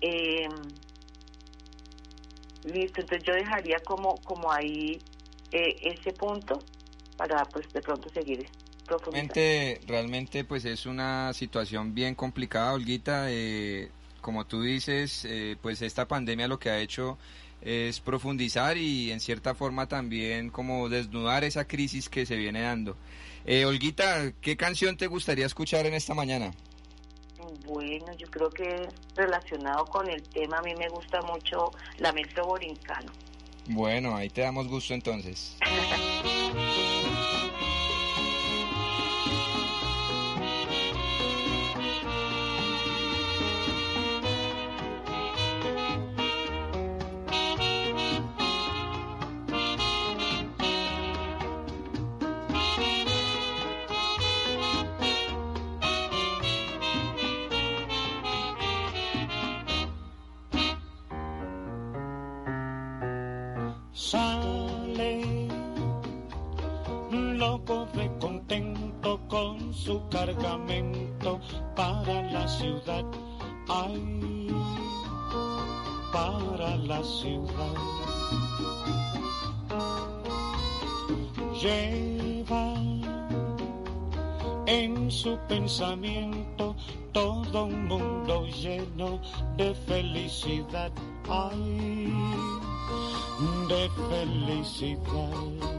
Eh, 0.01 0.49
listo, 2.65 3.01
entonces 3.01 3.23
yo 3.25 3.35
dejaría 3.35 3.79
como, 3.85 4.17
como 4.23 4.53
ahí 4.53 4.99
eh, 5.53 5.77
ese 5.83 6.13
punto 6.13 6.59
para 7.17 7.45
pues 7.47 7.73
de 7.73 7.81
pronto 7.81 8.11
seguir 8.11 8.47
Realmente, 8.89 9.81
realmente 9.87 10.45
pues 10.45 10.65
es 10.65 10.87
una 10.87 11.33
situación 11.33 11.95
bien 11.95 12.15
complicada, 12.15 12.73
Olguita. 12.73 13.27
Eh, 13.31 13.91
como 14.21 14.45
tú 14.47 14.63
dices, 14.63 15.25
eh, 15.25 15.57
pues 15.61 15.83
esta 15.83 16.09
pandemia 16.09 16.49
lo 16.49 16.59
que 16.59 16.71
ha 16.71 16.79
hecho 16.81 17.19
es 17.63 18.01
profundizar 18.01 18.77
y 18.77 19.11
en 19.11 19.21
cierta 19.21 19.55
forma 19.55 19.87
también 19.87 20.51
como 20.51 20.89
desnudar 20.89 21.45
esa 21.45 21.67
crisis 21.67 22.09
que 22.09 22.27
se 22.27 22.37
viene 22.37 22.63
dando. 22.63 22.97
Eh, 23.45 23.65
Olguita, 23.65 24.33
¿qué 24.41 24.57
canción 24.57 24.97
te 24.97 25.07
gustaría 25.07 25.47
escuchar 25.47 25.87
en 25.87 25.95
esta 25.95 26.15
mañana? 26.15 26.53
Bueno, 27.65 28.13
yo 28.17 28.27
creo 28.29 28.51
que 28.51 28.89
relacionado 29.15 29.85
con 29.87 30.09
el 30.09 30.23
tema, 30.23 30.59
a 30.59 30.63
mí 30.63 30.75
me 30.77 30.89
gusta 30.89 31.21
mucho 31.23 31.71
Lamento 31.99 32.45
Borincano. 32.45 33.13
Bueno, 33.69 34.17
ahí 34.17 34.31
te 34.31 34.43
damos 34.43 34.69
gusto 34.69 34.95
entonces. 34.95 35.57
ciudad. 77.07 77.75
Lleva 81.63 82.75
en 84.67 85.11
su 85.11 85.39
pensamiento 85.49 86.75
todo 87.13 87.65
un 87.65 87.89
mundo 87.89 88.47
lleno 88.47 89.21
de 89.57 89.75
felicidad. 89.75 90.93
Ay, 91.29 92.13
de 93.69 93.91
felicidad. 94.11 95.77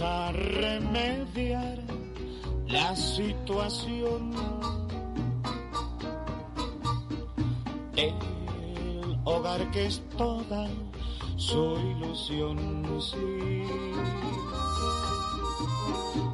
a 0.00 0.32
remediar 0.32 1.78
la 2.66 2.94
situación. 2.96 4.32
El 7.96 8.14
hogar 9.24 9.70
que 9.70 9.86
es 9.86 10.02
toda 10.16 10.68
su 11.36 11.76
ilusión, 11.78 12.84
sí. 13.00 13.62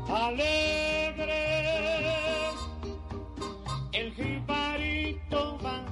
Alegre, 0.08 1.44
el 3.92 4.12
jibarito 4.14 5.58
va 5.64 5.84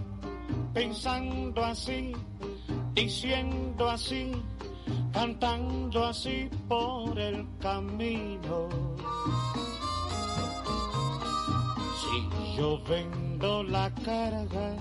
pensando 0.74 1.64
así, 1.64 2.12
diciendo 2.94 3.88
así 3.88 4.32
cantando 5.12 6.06
así 6.06 6.48
por 6.68 7.18
el 7.18 7.46
camino. 7.60 8.68
Si 12.00 12.56
yo 12.56 12.80
vendo 12.88 13.62
la 13.64 13.92
carga, 13.96 14.76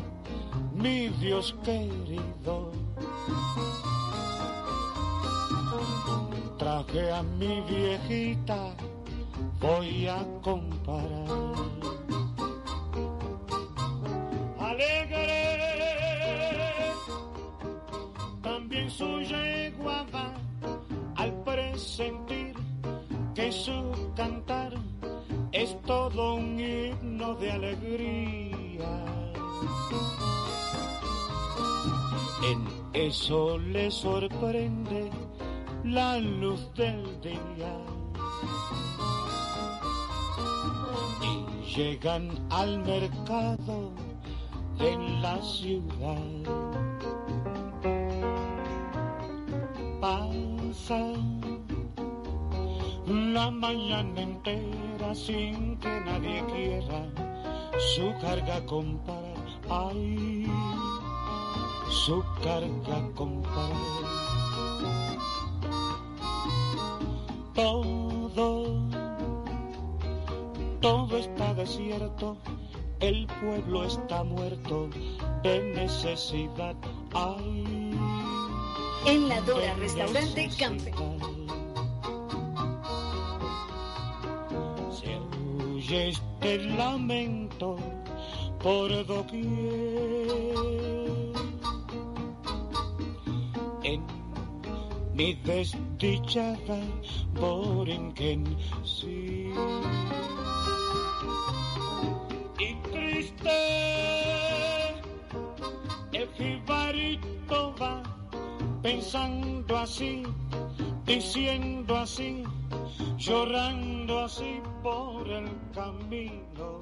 mi 0.81 1.09
Dios 1.19 1.53
querido, 1.63 2.71
traje 6.57 7.11
a 7.11 7.21
mi 7.21 7.61
viejita, 7.61 8.73
voy 9.59 10.07
a 10.07 10.25
comparar. 10.41 11.88
Eso 33.09 33.57
le 33.57 33.89
sorprende 33.89 35.09
la 35.83 36.19
luz 36.19 36.71
del 36.75 37.03
día. 37.21 37.75
Y 41.23 41.75
llegan 41.75 42.29
al 42.51 42.77
mercado 42.85 43.91
en 44.79 45.21
la 45.23 45.41
ciudad. 45.41 46.27
Pasan 49.99 51.39
la 53.07 53.49
mañana 53.49 54.21
entera 54.21 55.15
sin 55.15 55.77
que 55.77 55.99
nadie 56.01 56.43
quiera 56.53 57.01
su 57.95 58.13
carga 58.21 58.63
comparar. 58.67 59.19
Su 61.89 62.23
carga 62.43 63.09
comparar. 63.15 63.71
Todo, 67.53 68.81
todo 70.81 71.17
está 71.17 71.53
desierto, 71.53 72.37
el 72.99 73.27
pueblo 73.41 73.85
está 73.85 74.23
muerto 74.23 74.89
de 75.43 75.73
necesidad. 75.75 76.75
Ay, 77.13 77.93
en 79.05 79.29
la 79.29 79.41
Dora 79.41 79.73
Restaurante 79.75 80.49
Campe 80.57 80.93
y 85.89 85.95
este 85.95 86.57
lamento 86.59 87.77
por 88.61 89.05
doquier. 89.07 90.18
Mi 95.19 95.33
desdichada 95.43 96.79
Borinquen, 97.33 98.41
sí. 98.85 99.51
Y 102.57 102.69
triste, 102.89 103.59
el 106.13 106.27
jibarito 106.37 107.75
va 107.81 108.01
pensando 108.81 109.77
así, 109.77 110.23
diciendo 111.05 111.97
así 111.97 112.43
llorando 113.17 114.19
así 114.19 114.61
por 114.81 115.27
el 115.27 115.49
camino. 115.73 116.79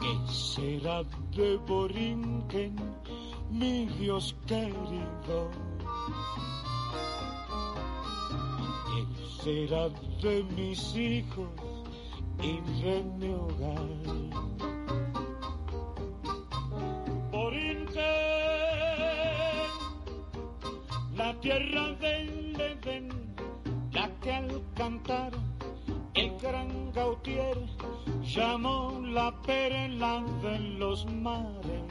¿Qué 0.00 0.32
será 0.32 1.02
de 1.36 1.58
Borinquen, 1.66 2.74
mi 3.54 3.86
Dios 3.86 4.34
querido? 4.46 5.48
¿Qué 8.88 9.42
será 9.42 9.88
de 10.22 10.42
mis 10.56 10.96
hijos 10.96 11.48
y 12.42 12.60
de 12.82 13.02
mi 13.18 13.32
hogar? 13.32 13.88
Por 17.30 17.54
la 21.16 21.40
tierra 21.40 21.92
del 22.00 22.60
Edén, 22.60 23.08
la 23.92 24.10
que 24.20 24.32
al 24.32 24.62
cantar 24.74 25.32
el 26.14 26.36
gran 26.40 26.92
Gautier 26.92 27.58
llamó 28.22 29.00
la 29.00 29.30
perla 29.42 30.24
de 30.42 30.58
los 30.80 31.06
mares. 31.06 31.84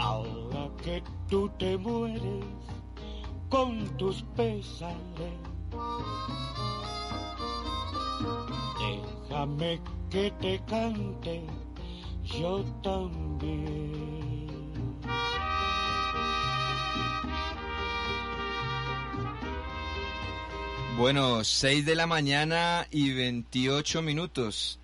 Ahora 0.00 0.70
que 0.82 1.02
tú 1.28 1.50
te 1.58 1.76
mueres 1.76 2.44
con 3.50 3.96
tus 3.98 4.22
pesares, 4.34 4.96
déjame 9.28 9.80
que 10.08 10.30
te 10.40 10.60
cante 10.66 11.44
yo 12.24 12.64
también. 12.82 14.20
Bueno, 20.96 21.44
6 21.44 21.86
de 21.86 21.94
la 21.94 22.06
mañana 22.06 22.86
y 22.90 23.12
28 23.12 24.02
minutos. 24.02 24.78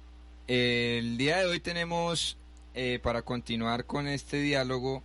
El 0.46 1.18
día 1.18 1.38
de 1.38 1.46
hoy 1.46 1.61
tenemos, 1.61 2.38
eh, 2.74 3.00
para 3.02 3.22
continuar 3.22 3.85
con 3.85 4.09
este 4.09 4.38
diálogo, 4.40 5.02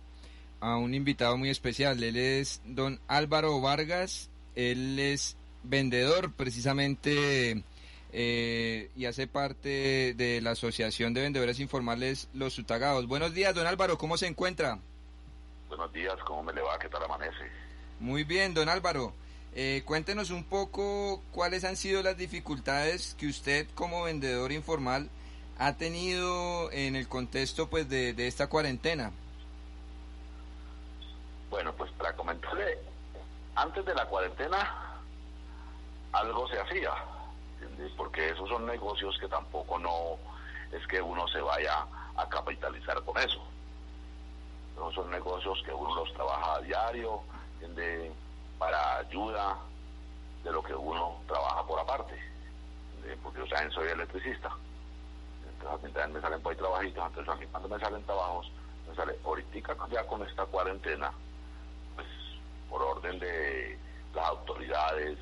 a 0.62 0.76
un 0.76 0.94
invitado 0.94 1.36
muy 1.36 1.50
especial. 1.50 2.02
Él 2.02 2.16
es 2.16 2.62
don 2.64 3.00
Álvaro 3.08 3.60
Vargas. 3.60 4.30
Él 4.54 4.98
es 4.98 5.36
vendedor 5.64 6.32
precisamente 6.32 7.64
eh, 8.12 8.90
y 8.96 9.04
hace 9.06 9.26
parte 9.26 10.14
de 10.14 10.40
la 10.40 10.52
Asociación 10.52 11.14
de 11.14 11.22
Vendedores 11.22 11.60
Informales 11.60 12.28
Los 12.32 12.54
Sutagados. 12.54 13.06
Buenos 13.08 13.34
días, 13.34 13.54
don 13.54 13.66
Álvaro, 13.66 13.98
¿cómo 13.98 14.16
se 14.16 14.26
encuentra? 14.26 14.78
Buenos 15.68 15.92
días, 15.92 16.14
¿cómo 16.26 16.42
me 16.42 16.52
le 16.52 16.60
va? 16.60 16.78
¿Qué 16.78 16.88
tal 16.88 17.02
amanece? 17.02 17.50
Muy 17.98 18.24
bien, 18.24 18.54
don 18.54 18.68
Álvaro. 18.68 19.14
Eh, 19.54 19.82
cuéntenos 19.84 20.30
un 20.30 20.44
poco 20.44 21.22
cuáles 21.32 21.64
han 21.64 21.76
sido 21.76 22.02
las 22.02 22.16
dificultades 22.16 23.14
que 23.18 23.26
usted 23.26 23.66
como 23.74 24.04
vendedor 24.04 24.52
informal 24.52 25.10
ha 25.58 25.76
tenido 25.76 26.70
en 26.72 26.96
el 26.96 27.08
contexto 27.08 27.68
pues 27.68 27.88
de, 27.88 28.14
de 28.14 28.26
esta 28.26 28.48
cuarentena. 28.48 29.12
Bueno, 31.52 31.70
pues 31.74 31.90
para 31.92 32.16
comentarle, 32.16 32.78
antes 33.56 33.84
de 33.84 33.94
la 33.94 34.06
cuarentena 34.06 34.96
algo 36.12 36.48
se 36.48 36.58
hacía, 36.58 36.94
porque 37.94 38.30
esos 38.30 38.48
son 38.48 38.64
negocios 38.64 39.18
que 39.18 39.28
tampoco 39.28 39.78
no 39.78 40.16
es 40.72 40.86
que 40.86 41.02
uno 41.02 41.28
se 41.28 41.42
vaya 41.42 41.86
a 42.16 42.26
capitalizar 42.30 43.02
con 43.04 43.18
eso. 43.18 43.44
Esos 44.76 44.94
son 44.94 45.10
negocios 45.10 45.62
que 45.62 45.74
uno 45.74 45.94
los 45.94 46.14
trabaja 46.14 46.54
a 46.54 46.60
diario, 46.62 47.20
¿entiende? 47.60 48.10
para 48.58 49.00
ayuda 49.00 49.58
de 50.44 50.52
lo 50.52 50.62
que 50.62 50.74
uno 50.74 51.20
trabaja 51.28 51.66
por 51.66 51.78
aparte, 51.80 52.14
¿entiende? 52.96 53.20
porque 53.22 53.40
yo 53.40 53.46
también 53.48 53.70
soy 53.72 53.88
electricista. 53.88 54.50
Entonces 55.60 55.96
a 56.02 56.08
me 56.08 56.20
salen 56.22 56.40
por 56.40 56.52
ahí 56.52 56.58
trabajitos, 56.58 57.06
entonces 57.08 57.34
a 57.34 57.36
mí 57.36 57.46
cuando 57.48 57.68
me 57.68 57.78
salen 57.78 58.02
trabajos, 58.04 58.50
me 58.88 58.94
sale 58.94 59.18
ahorita 59.22 59.76
ya 59.90 60.06
con 60.06 60.26
esta 60.26 60.46
cuarentena, 60.46 61.12
orden 63.02 63.18
de 63.18 63.78
las 64.14 64.26
autoridades 64.26 65.18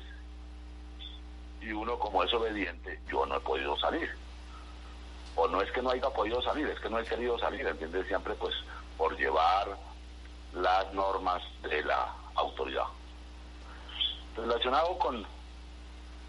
y 1.61 1.71
uno 1.71 1.97
como 1.99 2.23
es 2.23 2.33
obediente, 2.33 2.99
yo 3.07 3.25
no 3.25 3.35
he 3.35 3.39
podido 3.39 3.77
salir. 3.77 4.09
O 5.35 5.47
no 5.47 5.61
es 5.61 5.71
que 5.71 5.81
no 5.81 5.91
haya 5.91 6.09
podido 6.09 6.41
salir, 6.41 6.67
es 6.67 6.79
que 6.79 6.89
no 6.89 6.99
he 6.99 7.05
querido 7.05 7.37
salir, 7.39 7.65
¿entiendes? 7.65 8.07
Siempre 8.07 8.33
pues 8.35 8.53
por 8.97 9.17
llevar 9.17 9.77
las 10.53 10.93
normas 10.93 11.41
de 11.61 11.83
la 11.83 12.13
autoridad. 12.35 12.85
Relacionado 14.35 14.97
con, 14.97 15.25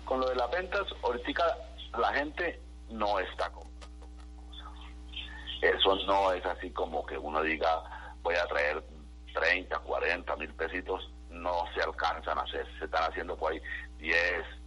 con 0.04 0.20
lo 0.20 0.28
de 0.28 0.36
las 0.36 0.50
ventas, 0.50 0.86
ahorita 1.02 1.58
la 1.98 2.12
gente 2.14 2.60
no 2.90 3.18
está 3.18 3.50
comprando. 3.50 4.06
Eso 5.60 5.96
no 6.06 6.32
es 6.32 6.44
así 6.46 6.70
como 6.70 7.04
que 7.06 7.18
uno 7.18 7.42
diga 7.42 8.14
voy 8.22 8.34
a 8.36 8.46
traer 8.46 8.82
30, 9.34 9.78
40 9.78 10.36
mil 10.36 10.54
pesitos, 10.54 11.08
no 11.32 11.64
se 11.74 11.82
alcanzan 11.82 12.38
a 12.38 12.42
hacer, 12.42 12.66
se 12.78 12.84
están 12.84 13.10
haciendo 13.10 13.36
por 13.36 13.52
ahí 13.52 13.60
10, 13.98 14.16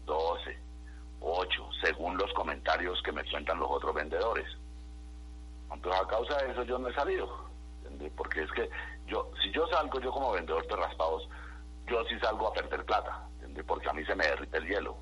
12, 0.06 0.60
8, 1.22 1.70
según 1.84 2.18
los 2.18 2.32
comentarios 2.34 3.02
que 3.04 3.12
me 3.12 3.24
cuentan 3.30 3.60
los 3.60 3.70
otros 3.70 3.94
vendedores. 3.94 4.48
Entonces 5.72 6.02
a 6.02 6.08
causa 6.08 6.38
de 6.38 6.52
eso 6.52 6.64
yo 6.64 6.78
no 6.78 6.90
he 6.90 6.94
salido, 6.94 7.50
porque 8.16 8.44
es 8.44 8.52
que 8.52 8.70
yo, 9.08 9.32
si 9.42 9.52
yo 9.52 9.68
salgo 9.68 10.00
yo 10.00 10.12
como 10.12 10.32
vendedor 10.32 10.66
de 10.68 10.76
raspados, 10.76 11.28
yo 11.88 12.04
sí 12.06 12.20
salgo 12.20 12.48
a 12.48 12.54
perder 12.54 12.86
plata, 12.86 13.28
porque 13.68 13.90
a 13.90 13.94
mí 13.94 14.04
se 14.06 14.16
me 14.16 14.26
derrite 14.26 14.58
el 14.58 14.68
hielo. 14.68 14.98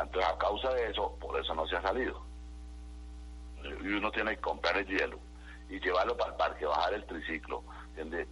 Entonces 0.00 0.30
a 0.30 0.38
causa 0.38 0.72
de 0.74 0.90
eso, 0.90 1.16
por 1.20 1.38
eso 1.40 1.54
no 1.54 1.66
se 1.66 1.76
ha 1.76 1.82
salido. 1.82 2.22
Y 3.64 3.88
uno 3.88 4.10
tiene 4.10 4.36
que 4.36 4.40
comprar 4.40 4.76
el 4.76 4.86
hielo 4.86 5.18
y 5.68 5.80
llevarlo 5.80 6.16
para 6.16 6.30
el 6.30 6.36
parque, 6.36 6.64
bajar 6.64 6.94
el 6.94 7.04
triciclo, 7.06 7.64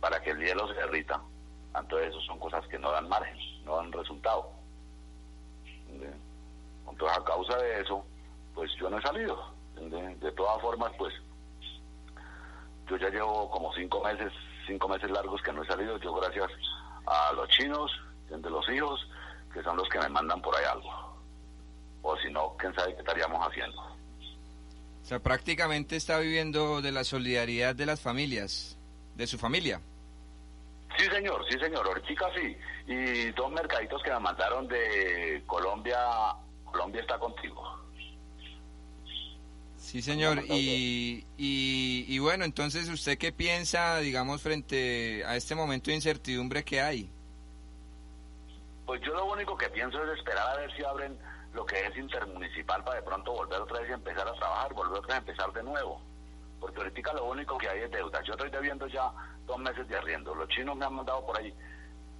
para 0.00 0.20
que 0.22 0.30
el 0.30 0.38
hielo 0.38 0.68
se 0.68 0.74
derrita. 0.74 1.20
Entonces, 1.78 2.08
eso 2.10 2.20
son 2.22 2.38
cosas 2.38 2.66
que 2.68 2.78
no 2.78 2.90
dan 2.90 3.08
margen, 3.08 3.36
no 3.64 3.76
dan 3.76 3.92
resultado. 3.92 4.50
Entonces, 6.88 7.18
a 7.18 7.24
causa 7.24 7.56
de 7.58 7.80
eso, 7.80 8.04
pues 8.54 8.70
yo 8.80 8.88
no 8.88 8.98
he 8.98 9.02
salido. 9.02 9.54
De 9.74 10.32
todas 10.32 10.60
formas, 10.62 10.92
pues 10.96 11.12
yo 12.88 12.96
ya 12.96 13.10
llevo 13.10 13.50
como 13.50 13.72
cinco 13.74 14.02
meses, 14.02 14.32
cinco 14.66 14.88
meses 14.88 15.10
largos 15.10 15.42
que 15.42 15.52
no 15.52 15.62
he 15.62 15.66
salido. 15.66 15.98
Yo, 15.98 16.14
gracias 16.14 16.50
a 17.06 17.32
los 17.34 17.48
chinos, 17.48 17.90
de 18.28 18.50
los 18.50 18.68
hijos, 18.70 19.08
que 19.52 19.62
son 19.62 19.76
los 19.76 19.88
que 19.88 19.98
me 19.98 20.08
mandan 20.08 20.40
por 20.40 20.56
ahí 20.56 20.64
algo. 20.64 20.90
O 22.02 22.16
si 22.18 22.30
no, 22.30 22.54
quién 22.58 22.74
sabe 22.74 22.94
qué 22.94 23.00
estaríamos 23.00 23.46
haciendo. 23.46 23.80
O 23.80 25.08
sea, 25.08 25.20
prácticamente 25.20 25.96
está 25.96 26.18
viviendo 26.18 26.80
de 26.80 26.92
la 26.92 27.04
solidaridad 27.04 27.74
de 27.74 27.86
las 27.86 28.00
familias, 28.00 28.76
de 29.14 29.26
su 29.26 29.38
familia. 29.38 29.80
Sí, 30.96 31.04
señor, 31.10 31.44
sí, 31.50 31.58
señor. 31.58 31.86
Ahorita 31.86 32.30
sí. 32.34 32.56
Y 32.86 33.30
dos 33.32 33.50
mercaditos 33.52 34.02
que 34.02 34.10
me 34.10 34.20
mandaron 34.20 34.66
de 34.68 35.42
Colombia. 35.46 35.98
Colombia 36.64 37.00
está 37.00 37.18
contigo. 37.18 37.62
Sí, 39.76 40.02
señor. 40.02 40.42
Y, 40.48 41.24
y, 41.36 42.04
y 42.08 42.18
bueno, 42.18 42.44
entonces, 42.44 42.88
¿usted 42.88 43.18
qué 43.18 43.32
piensa, 43.32 43.98
digamos, 43.98 44.42
frente 44.42 45.24
a 45.24 45.36
este 45.36 45.54
momento 45.54 45.90
de 45.90 45.96
incertidumbre 45.96 46.64
que 46.64 46.80
hay? 46.80 47.10
Pues 48.84 49.00
yo 49.02 49.12
lo 49.14 49.26
único 49.26 49.56
que 49.56 49.68
pienso 49.68 50.02
es 50.04 50.18
esperar 50.18 50.48
a 50.48 50.56
ver 50.60 50.74
si 50.76 50.84
abren 50.84 51.18
lo 51.52 51.64
que 51.64 51.86
es 51.86 51.96
intermunicipal 51.96 52.84
para 52.84 52.96
de 52.96 53.02
pronto 53.02 53.32
volver 53.32 53.60
otra 53.60 53.80
vez 53.80 53.90
y 53.90 53.92
empezar 53.92 54.26
a 54.28 54.32
trabajar, 54.34 54.74
volver 54.74 54.98
otra 54.98 55.06
vez 55.06 55.14
a 55.14 55.30
empezar 55.30 55.52
de 55.52 55.62
nuevo. 55.62 56.00
Porque 56.60 56.78
ahorita 56.78 57.12
lo 57.12 57.26
único 57.26 57.56
que 57.58 57.68
hay 57.68 57.80
es 57.80 57.90
deuda. 57.90 58.22
Yo 58.22 58.32
estoy 58.32 58.50
debiendo 58.50 58.86
ya 58.86 59.12
dos 59.46 59.58
meses 59.58 59.88
de 59.88 59.96
arriendo. 59.96 60.34
Los 60.34 60.48
chinos 60.48 60.76
me 60.76 60.84
han 60.84 60.94
mandado 60.94 61.24
por 61.24 61.38
ahí 61.38 61.54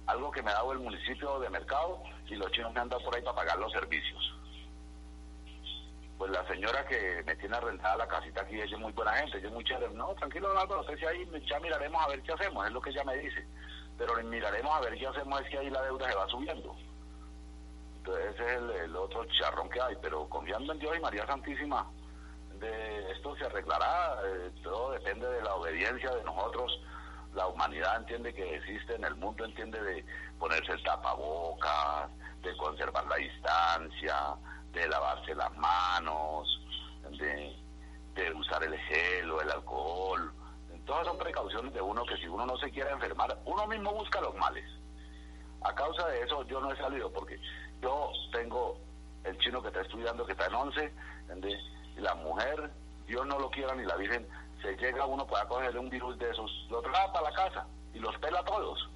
algo 0.07 0.31
que 0.31 0.41
me 0.41 0.51
ha 0.51 0.55
dado 0.55 0.71
el 0.71 0.79
municipio 0.79 1.39
de 1.39 1.49
mercado 1.49 2.01
y 2.27 2.35
los 2.35 2.51
chinos 2.51 2.73
me 2.73 2.79
han 2.79 2.89
dado 2.89 3.03
por 3.03 3.15
ahí 3.15 3.21
para 3.21 3.35
pagar 3.35 3.59
los 3.59 3.71
servicios. 3.71 4.33
Pues 6.17 6.31
la 6.31 6.47
señora 6.47 6.85
que 6.87 7.21
me 7.25 7.35
tiene 7.35 7.57
arrendada 7.57 7.97
la 7.97 8.07
casita 8.07 8.41
aquí, 8.41 8.55
ella 8.55 8.75
es 8.75 8.79
muy 8.79 8.91
buena 8.93 9.13
gente, 9.13 9.37
ella 9.37 9.47
es 9.47 9.53
muy 9.53 9.63
chévere. 9.63 9.93
No, 9.93 10.15
tranquilo, 10.15 10.49
Álvaro, 10.57 10.81
usted 10.81 10.97
si 10.97 11.05
ahí 11.05 11.29
ya 11.47 11.59
miraremos 11.59 12.01
a 12.01 12.07
ver 12.07 12.21
qué 12.23 12.33
hacemos, 12.33 12.65
es 12.65 12.71
lo 12.71 12.81
que 12.81 12.89
ella 12.89 13.03
me 13.03 13.17
dice. 13.17 13.45
Pero 13.97 14.15
miraremos 14.23 14.71
a 14.71 14.81
ver 14.81 14.97
qué 14.97 15.07
hacemos, 15.07 15.41
es 15.41 15.49
que 15.49 15.59
ahí 15.59 15.69
la 15.69 15.83
deuda 15.83 16.09
se 16.09 16.15
va 16.15 16.27
subiendo. 16.27 16.75
Entonces 17.97 18.33
ese 18.33 18.45
es 18.45 18.57
el, 18.57 18.71
el 18.71 18.95
otro 18.95 19.25
charrón 19.25 19.69
que 19.69 19.81
hay, 19.81 19.95
pero 20.01 20.27
confiando 20.29 20.73
en 20.73 20.79
Dios 20.79 20.97
y 20.97 21.01
María 21.01 21.27
Santísima, 21.27 21.87
de 22.59 23.11
esto 23.11 23.35
se 23.35 23.45
arreglará, 23.45 24.19
eh, 24.25 24.51
todo 24.63 24.91
depende 24.91 25.27
de 25.27 25.41
la 25.43 25.53
obediencia 25.55 26.09
de 26.11 26.23
nosotros. 26.23 26.79
La 27.37 27.45
humanidad 27.45 27.97
entiende 27.97 28.33
que 28.33 28.55
existe 28.55 28.95
en 28.95 29.03
el 29.03 29.13
mundo, 29.15 29.45
entiende 29.45 29.79
de 29.79 30.03
ponerse 30.39 30.71
el 30.71 30.81
tapabocas, 30.81 32.09
de 32.41 32.57
conservar 32.57 33.05
la 33.05 33.17
distancia, 33.17 34.15
de 34.71 34.87
lavarse 34.87 35.35
las 35.35 35.55
manos, 35.55 36.47
de, 37.11 38.33
usar 38.33 38.63
el 38.63 38.75
gel 38.75 39.29
o 39.29 39.39
el 39.39 39.51
alcohol. 39.51 40.33
Todas 40.87 41.05
son 41.05 41.19
precauciones 41.19 41.71
de 41.75 41.81
uno 41.81 42.03
que 42.07 42.17
si 42.17 42.27
uno 42.27 42.43
no 42.43 42.57
se 42.57 42.71
quiere 42.71 42.89
enfermar, 42.89 43.37
uno 43.45 43.67
mismo 43.67 43.93
busca 43.93 44.19
los 44.19 44.33
males. 44.33 44.67
A 45.61 45.75
causa 45.75 46.07
de 46.07 46.23
eso 46.23 46.43
yo 46.47 46.59
no 46.59 46.71
he 46.71 46.77
salido 46.77 47.13
porque 47.13 47.39
yo 47.83 48.11
tengo 48.31 48.79
el 49.25 49.37
chino 49.37 49.61
que 49.61 49.67
está 49.67 49.81
estudiando, 49.81 50.25
que 50.25 50.31
está 50.31 50.47
en 50.47 50.55
11, 50.55 50.93
¿entiende? 51.29 51.59
y 51.95 52.01
la 52.01 52.15
mujer, 52.15 52.71
Dios 53.05 53.27
no 53.27 53.37
lo 53.37 53.51
quiera 53.51 53.75
ni 53.75 53.85
la 53.85 53.95
Virgen, 53.95 54.27
llega 54.75 55.05
uno 55.05 55.25
para 55.25 55.47
cogerle 55.47 55.79
un 55.79 55.89
virus 55.89 56.17
de 56.19 56.29
esos, 56.29 56.51
lo 56.69 56.81
trae 56.81 57.07
para 57.13 57.29
la 57.29 57.35
casa 57.35 57.67
y 57.93 57.99
los 57.99 58.17
pela 58.17 58.43
todos. 58.43 58.89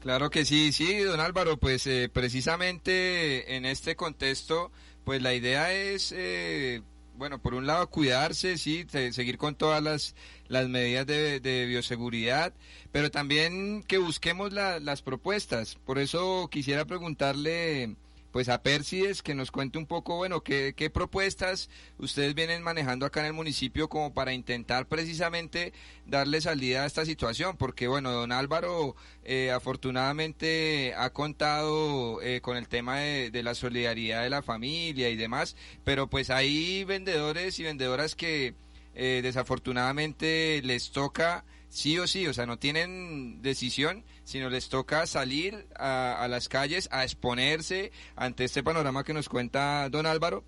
Claro 0.00 0.28
que 0.28 0.44
sí, 0.44 0.72
sí, 0.72 0.98
don 0.98 1.20
Álvaro, 1.20 1.56
pues 1.56 1.86
eh, 1.86 2.10
precisamente 2.12 3.56
en 3.56 3.64
este 3.64 3.96
contexto, 3.96 4.70
pues 5.04 5.22
la 5.22 5.32
idea 5.32 5.72
es, 5.72 6.12
eh, 6.14 6.82
bueno, 7.16 7.38
por 7.38 7.54
un 7.54 7.66
lado 7.66 7.88
cuidarse, 7.88 8.58
sí, 8.58 8.86
seguir 9.12 9.38
con 9.38 9.54
todas 9.54 9.82
las, 9.82 10.14
las 10.48 10.68
medidas 10.68 11.06
de, 11.06 11.40
de 11.40 11.64
bioseguridad, 11.64 12.52
pero 12.92 13.10
también 13.10 13.82
que 13.82 13.96
busquemos 13.96 14.52
las 14.52 15.00
propuestas. 15.00 15.76
Por 15.86 15.98
eso 15.98 16.48
quisiera 16.50 16.84
preguntarle 16.84 17.96
pues 18.34 18.48
a 18.48 18.64
Persides 18.64 19.22
que 19.22 19.36
nos 19.36 19.52
cuente 19.52 19.78
un 19.78 19.86
poco, 19.86 20.16
bueno, 20.16 20.40
qué, 20.40 20.74
qué 20.76 20.90
propuestas 20.90 21.70
ustedes 21.98 22.34
vienen 22.34 22.64
manejando 22.64 23.06
acá 23.06 23.20
en 23.20 23.26
el 23.26 23.32
municipio 23.32 23.88
como 23.88 24.12
para 24.12 24.32
intentar 24.32 24.88
precisamente 24.88 25.72
darle 26.04 26.40
salida 26.40 26.82
a 26.82 26.86
esta 26.86 27.04
situación, 27.04 27.56
porque 27.56 27.86
bueno, 27.86 28.10
don 28.10 28.32
Álvaro 28.32 28.96
eh, 29.22 29.52
afortunadamente 29.52 30.94
ha 30.96 31.10
contado 31.10 32.20
eh, 32.22 32.40
con 32.40 32.56
el 32.56 32.66
tema 32.66 32.98
de, 32.98 33.42
la 33.44 33.54
solidaridad 33.54 34.24
de 34.24 34.30
la 34.30 34.42
familia 34.42 35.10
y 35.10 35.14
demás, 35.14 35.54
pero 35.84 36.10
pues 36.10 36.28
hay 36.28 36.82
vendedores 36.82 37.60
y 37.60 37.62
vendedoras 37.62 38.16
que 38.16 38.56
eh, 38.96 39.20
desafortunadamente 39.22 40.60
les 40.64 40.90
toca 40.90 41.44
sí 41.74 41.98
o 41.98 42.06
sí, 42.06 42.26
o 42.28 42.32
sea, 42.32 42.46
no 42.46 42.56
tienen 42.56 43.42
decisión, 43.42 44.04
sino 44.22 44.48
les 44.48 44.68
toca 44.68 45.06
salir 45.06 45.66
a, 45.74 46.24
las 46.30 46.48
calles 46.48 46.88
a 46.92 47.02
exponerse 47.02 47.90
ante 48.14 48.44
este 48.44 48.62
panorama 48.62 49.02
que 49.02 49.12
nos 49.12 49.28
cuenta 49.28 49.88
don 49.90 50.06
Álvaro. 50.06 50.44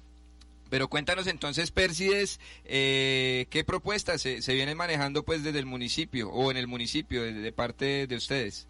Pero 0.71 0.89
cuéntanos 0.89 1.27
entonces, 1.27 1.73
Persides, 1.73 2.41
eh, 2.65 3.47
¿qué 3.51 3.65
propuestas 3.65 4.21
se, 4.23 4.55
vienen 4.55 4.77
manejando 4.77 5.25
pues 5.25 5.43
desde 5.43 5.59
el 5.59 5.67
municipio 5.67 6.31
o 6.31 6.51
en 6.51 6.57
el 6.57 6.69
municipio 6.69 7.23
de, 7.23 7.53
parte 7.53 8.07
de 8.07 8.17
ustedes? 8.17 8.69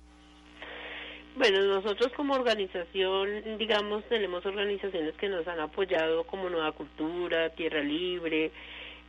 Bueno, 1.37 1.63
nosotros 1.63 2.11
como 2.17 2.35
organización, 2.35 3.59
digamos, 3.59 4.03
tenemos 4.09 4.45
organizaciones 4.47 5.15
que 5.17 5.29
nos 5.29 5.47
han 5.47 5.61
apoyado 5.61 6.25
como 6.25 6.49
Nueva 6.49 6.73
Cultura, 6.73 7.51
Tierra 7.51 7.83
Libre, 7.83 8.51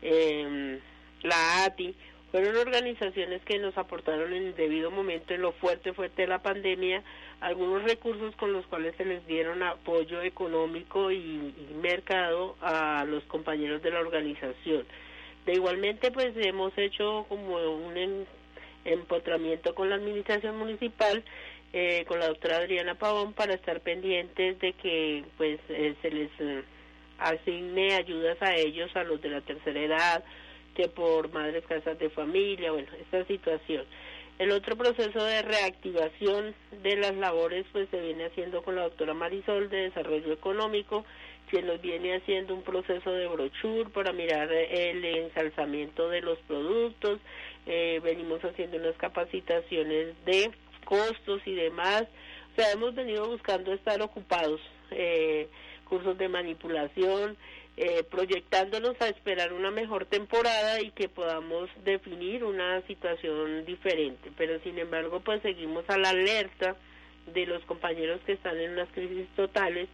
eh, 0.02 0.80
la 1.24 1.64
ATI, 1.64 1.96
fueron 2.32 2.58
organizaciones 2.58 3.42
que 3.44 3.58
nos 3.58 3.78
aportaron 3.78 4.34
en 4.34 4.48
el 4.48 4.56
debido 4.56 4.92
momento, 4.92 5.34
en 5.34 5.42
lo 5.42 5.54
fuerte, 5.54 5.94
fuerte 5.94 6.24
de 6.24 6.28
la 6.28 6.42
pandemia, 6.42 7.04
algunos 7.40 7.84
recursos 7.84 8.36
con 8.36 8.52
los 8.52 8.66
cuales 8.68 8.96
se 8.98 9.06
les 9.06 9.26
dieron 9.28 9.64
apoyo 9.64 10.22
económico 10.22 11.12
y, 11.12 11.54
mercado 11.82 12.56
a 12.62 13.06
los 13.08 13.24
compañeros 13.26 13.82
de 13.82 13.92
la 13.92 14.00
organización. 14.00 14.86
De 15.46 15.54
igualmente, 15.54 16.12
pues 16.12 16.36
hemos 16.36 16.78
hecho 16.78 17.26
como 17.30 17.56
un 17.56 18.26
empotramiento 18.84 19.74
con 19.74 19.90
la 19.90 19.96
administración 19.96 20.58
municipal, 20.58 21.24
eh, 21.72 22.04
con 22.08 22.20
la 22.20 22.28
doctora 22.28 22.58
Adriana 22.58 22.96
Pavón, 22.96 23.34
para 23.34 23.54
estar 23.54 23.80
pendientes 23.82 24.60
de 24.60 24.74
que 24.74 25.24
pues 25.38 25.60
eh, 25.70 25.96
se 26.02 26.12
les 26.12 26.32
eh, 26.40 26.64
asigne 27.20 27.94
ayudas 27.94 28.42
a 28.42 28.56
ellos, 28.56 28.94
a 28.96 29.04
los 29.04 29.22
de 29.22 29.30
la 29.30 29.42
tercera 29.42 29.80
edad, 29.80 30.24
por 30.84 31.32
madres 31.34 31.66
casas 31.66 31.98
de 32.00 32.10
familia, 32.10 32.72
bueno, 32.72 32.88
esta 33.02 33.26
situación. 33.26 33.86
El 34.40 34.52
otro 34.52 34.76
proceso 34.76 35.24
de 35.24 35.42
reactivación 35.42 36.54
de 36.84 36.96
las 36.96 37.16
labores 37.16 37.66
pues 37.72 37.90
se 37.90 38.00
viene 38.00 38.26
haciendo 38.26 38.62
con 38.62 38.76
la 38.76 38.84
doctora 38.84 39.16
Marisol 39.16 39.70
de 39.70 39.90
Desarrollo 39.90 40.32
Económico, 40.32 41.06
quien 41.50 41.66
nos 41.66 41.82
viene 41.82 42.16
haciendo 42.16 42.54
un 42.54 42.62
proceso 42.62 43.12
de 43.12 43.28
brochure 43.28 43.90
para 43.90 44.14
mirar 44.14 44.52
el 44.52 45.04
ensalzamiento 45.04 46.10
de 46.10 46.22
los 46.22 46.38
productos, 46.40 47.20
eh, 47.66 48.00
venimos 48.04 48.44
haciendo 48.44 48.78
unas 48.78 48.96
capacitaciones 48.98 50.14
de 50.26 50.52
costos 50.86 51.42
y 51.46 51.56
demás, 51.56 52.04
o 52.04 52.56
sea, 52.62 52.72
hemos 52.72 52.94
venido 52.94 53.28
buscando 53.28 53.74
estar 53.74 54.02
ocupados, 54.02 54.62
eh, 54.92 55.48
cursos 55.86 56.18
de 56.18 56.30
manipulación, 56.30 57.38
eh, 57.78 58.04
proyectándonos 58.10 59.00
a 59.00 59.08
esperar 59.08 59.54
una 59.54 59.70
mejor 59.70 60.06
temporada 60.06 60.82
y 60.82 60.90
que 60.92 61.10
podamos 61.10 61.70
definir 61.84 62.44
una 62.44 62.82
situación 62.88 63.66
diferente. 63.66 64.32
Pero 64.36 64.60
sin 64.62 64.80
embargo, 64.80 65.20
pues 65.20 65.44
seguimos 65.44 65.88
a 65.88 65.98
la 66.00 66.10
alerta 66.10 66.76
de 67.34 67.46
los 67.46 67.64
compañeros 67.66 68.20
que 68.26 68.34
están 68.34 68.60
en 68.60 68.72
unas 68.72 68.90
crisis 68.90 69.28
totales 69.36 69.88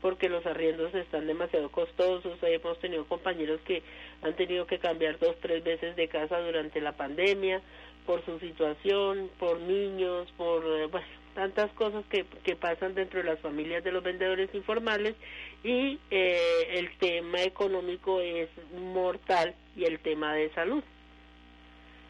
porque 0.00 0.28
los 0.28 0.44
arriendos 0.46 0.94
están 0.94 1.26
demasiado 1.26 1.72
costosos. 1.72 2.38
Hemos 2.42 2.78
tenido 2.78 3.04
compañeros 3.06 3.60
que 3.62 3.82
han 4.22 4.36
tenido 4.36 4.66
que 4.66 4.78
cambiar 4.78 5.18
dos, 5.18 5.34
tres 5.40 5.64
veces 5.64 5.96
de 5.96 6.08
casa 6.08 6.38
durante 6.40 6.80
la 6.80 6.92
pandemia 6.92 7.62
por 8.06 8.24
su 8.24 8.38
situación, 8.38 9.30
por 9.38 9.58
niños, 9.60 10.30
por, 10.36 10.62
eh, 10.62 10.86
bueno, 10.86 11.06
tantas 11.34 11.70
cosas 11.72 12.04
que, 12.10 12.24
que 12.44 12.56
pasan 12.56 12.94
dentro 12.94 13.20
de 13.20 13.28
las 13.28 13.40
familias 13.40 13.84
de 13.84 13.92
los 13.92 14.02
vendedores 14.02 14.54
informales 14.54 15.14
y 15.62 15.98
eh, 16.10 16.68
el 16.72 16.96
tema 16.98 17.42
económico 17.42 18.20
es 18.20 18.48
mortal 18.72 19.54
y 19.76 19.84
el 19.84 19.98
tema 19.98 20.34
de 20.34 20.52
salud. 20.54 20.82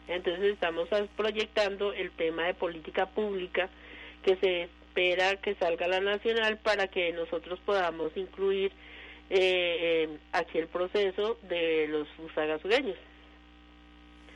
Entonces 0.07 0.53
estamos 0.53 0.87
proyectando 1.15 1.93
el 1.93 2.11
tema 2.11 2.45
de 2.45 2.53
política 2.53 3.07
pública 3.07 3.69
que 4.23 4.35
se 4.37 4.63
espera 4.63 5.35
que 5.37 5.55
salga 5.55 5.87
la 5.87 5.99
nacional 5.99 6.57
para 6.59 6.87
que 6.87 7.11
nosotros 7.11 7.59
podamos 7.65 8.15
incluir 8.15 8.71
eh, 9.29 10.17
aquí 10.31 10.59
el 10.59 10.67
proceso 10.67 11.37
de 11.49 11.87
los 11.87 12.07
usagasugueños. 12.19 12.97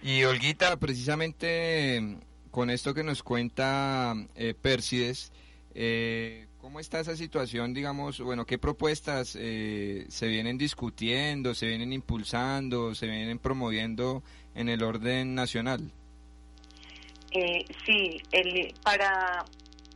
Y 0.02 0.24
Olguita, 0.24 0.78
precisamente 0.78 2.02
con 2.52 2.70
esto 2.70 2.94
que 2.94 3.04
nos 3.04 3.24
cuenta 3.24 4.16
eh, 4.36 4.54
Persides, 4.60 5.32
eh, 5.76 6.48
¿cómo 6.60 6.80
está 6.80 7.00
esa 7.00 7.16
situación, 7.16 7.74
digamos, 7.74 8.20
bueno, 8.20 8.46
qué 8.46 8.58
propuestas 8.58 9.38
eh, 9.40 10.06
se 10.10 10.28
vienen 10.28 10.58
discutiendo, 10.58 11.54
se 11.54 11.68
vienen 11.68 11.94
impulsando, 11.94 12.96
se 12.96 13.08
vienen 13.08 13.40
promoviendo 13.40 14.24
en 14.56 14.70
el 14.70 14.84
orden 14.84 15.36
nacional? 15.36 15.92
Eh, 17.32 17.66
sí, 17.86 18.22
el, 18.32 18.74
para 18.84 19.46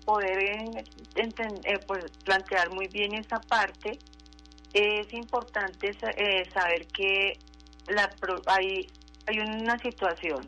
poder 0.05 0.83
entender, 1.15 1.79
pues, 1.87 2.05
plantear 2.23 2.69
muy 2.69 2.87
bien 2.87 3.15
esa 3.15 3.39
parte, 3.41 3.97
es 4.73 5.11
importante 5.13 5.93
saber 6.53 6.87
que 6.87 7.37
la, 7.87 8.09
hay, 8.47 8.87
hay 9.27 9.39
una 9.39 9.77
situación 9.79 10.47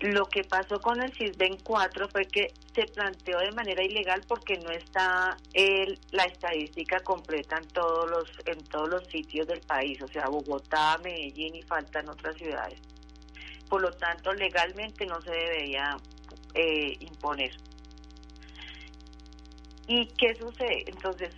lo 0.00 0.26
que 0.26 0.44
pasó 0.44 0.78
con 0.80 1.02
el 1.02 1.12
CISBEN 1.14 1.58
4 1.62 2.08
fue 2.08 2.26
que 2.26 2.52
se 2.74 2.84
planteó 2.86 3.38
de 3.38 3.52
manera 3.52 3.82
ilegal 3.82 4.22
porque 4.28 4.58
no 4.58 4.70
está 4.70 5.36
el, 5.54 5.98
la 6.10 6.24
estadística 6.24 7.00
completa 7.00 7.56
en 7.56 7.68
todos 7.68 8.10
los 8.10 8.28
en 8.44 8.62
todos 8.64 8.90
los 8.90 9.06
sitios 9.08 9.46
del 9.46 9.60
país, 9.60 10.00
o 10.02 10.08
sea, 10.08 10.28
Bogotá, 10.28 10.98
Medellín 11.02 11.56
y 11.56 11.62
faltan 11.62 12.08
otras 12.08 12.36
ciudades. 12.36 12.78
Por 13.70 13.80
lo 13.80 13.90
tanto, 13.92 14.32
legalmente 14.34 15.06
no 15.06 15.20
se 15.22 15.30
debería 15.30 15.96
eh, 16.54 16.96
imponer. 17.00 17.52
¿Y 19.88 20.06
qué 20.18 20.34
sucede? 20.34 20.84
Entonces, 20.86 21.34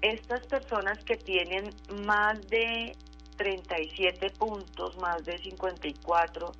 estas 0.00 0.46
personas 0.46 0.98
que 1.04 1.16
tienen 1.16 1.70
más 2.04 2.40
de 2.48 2.96
37 3.36 4.30
puntos, 4.30 4.96
más 4.98 5.24
de 5.24 5.38
54, 5.38 6.52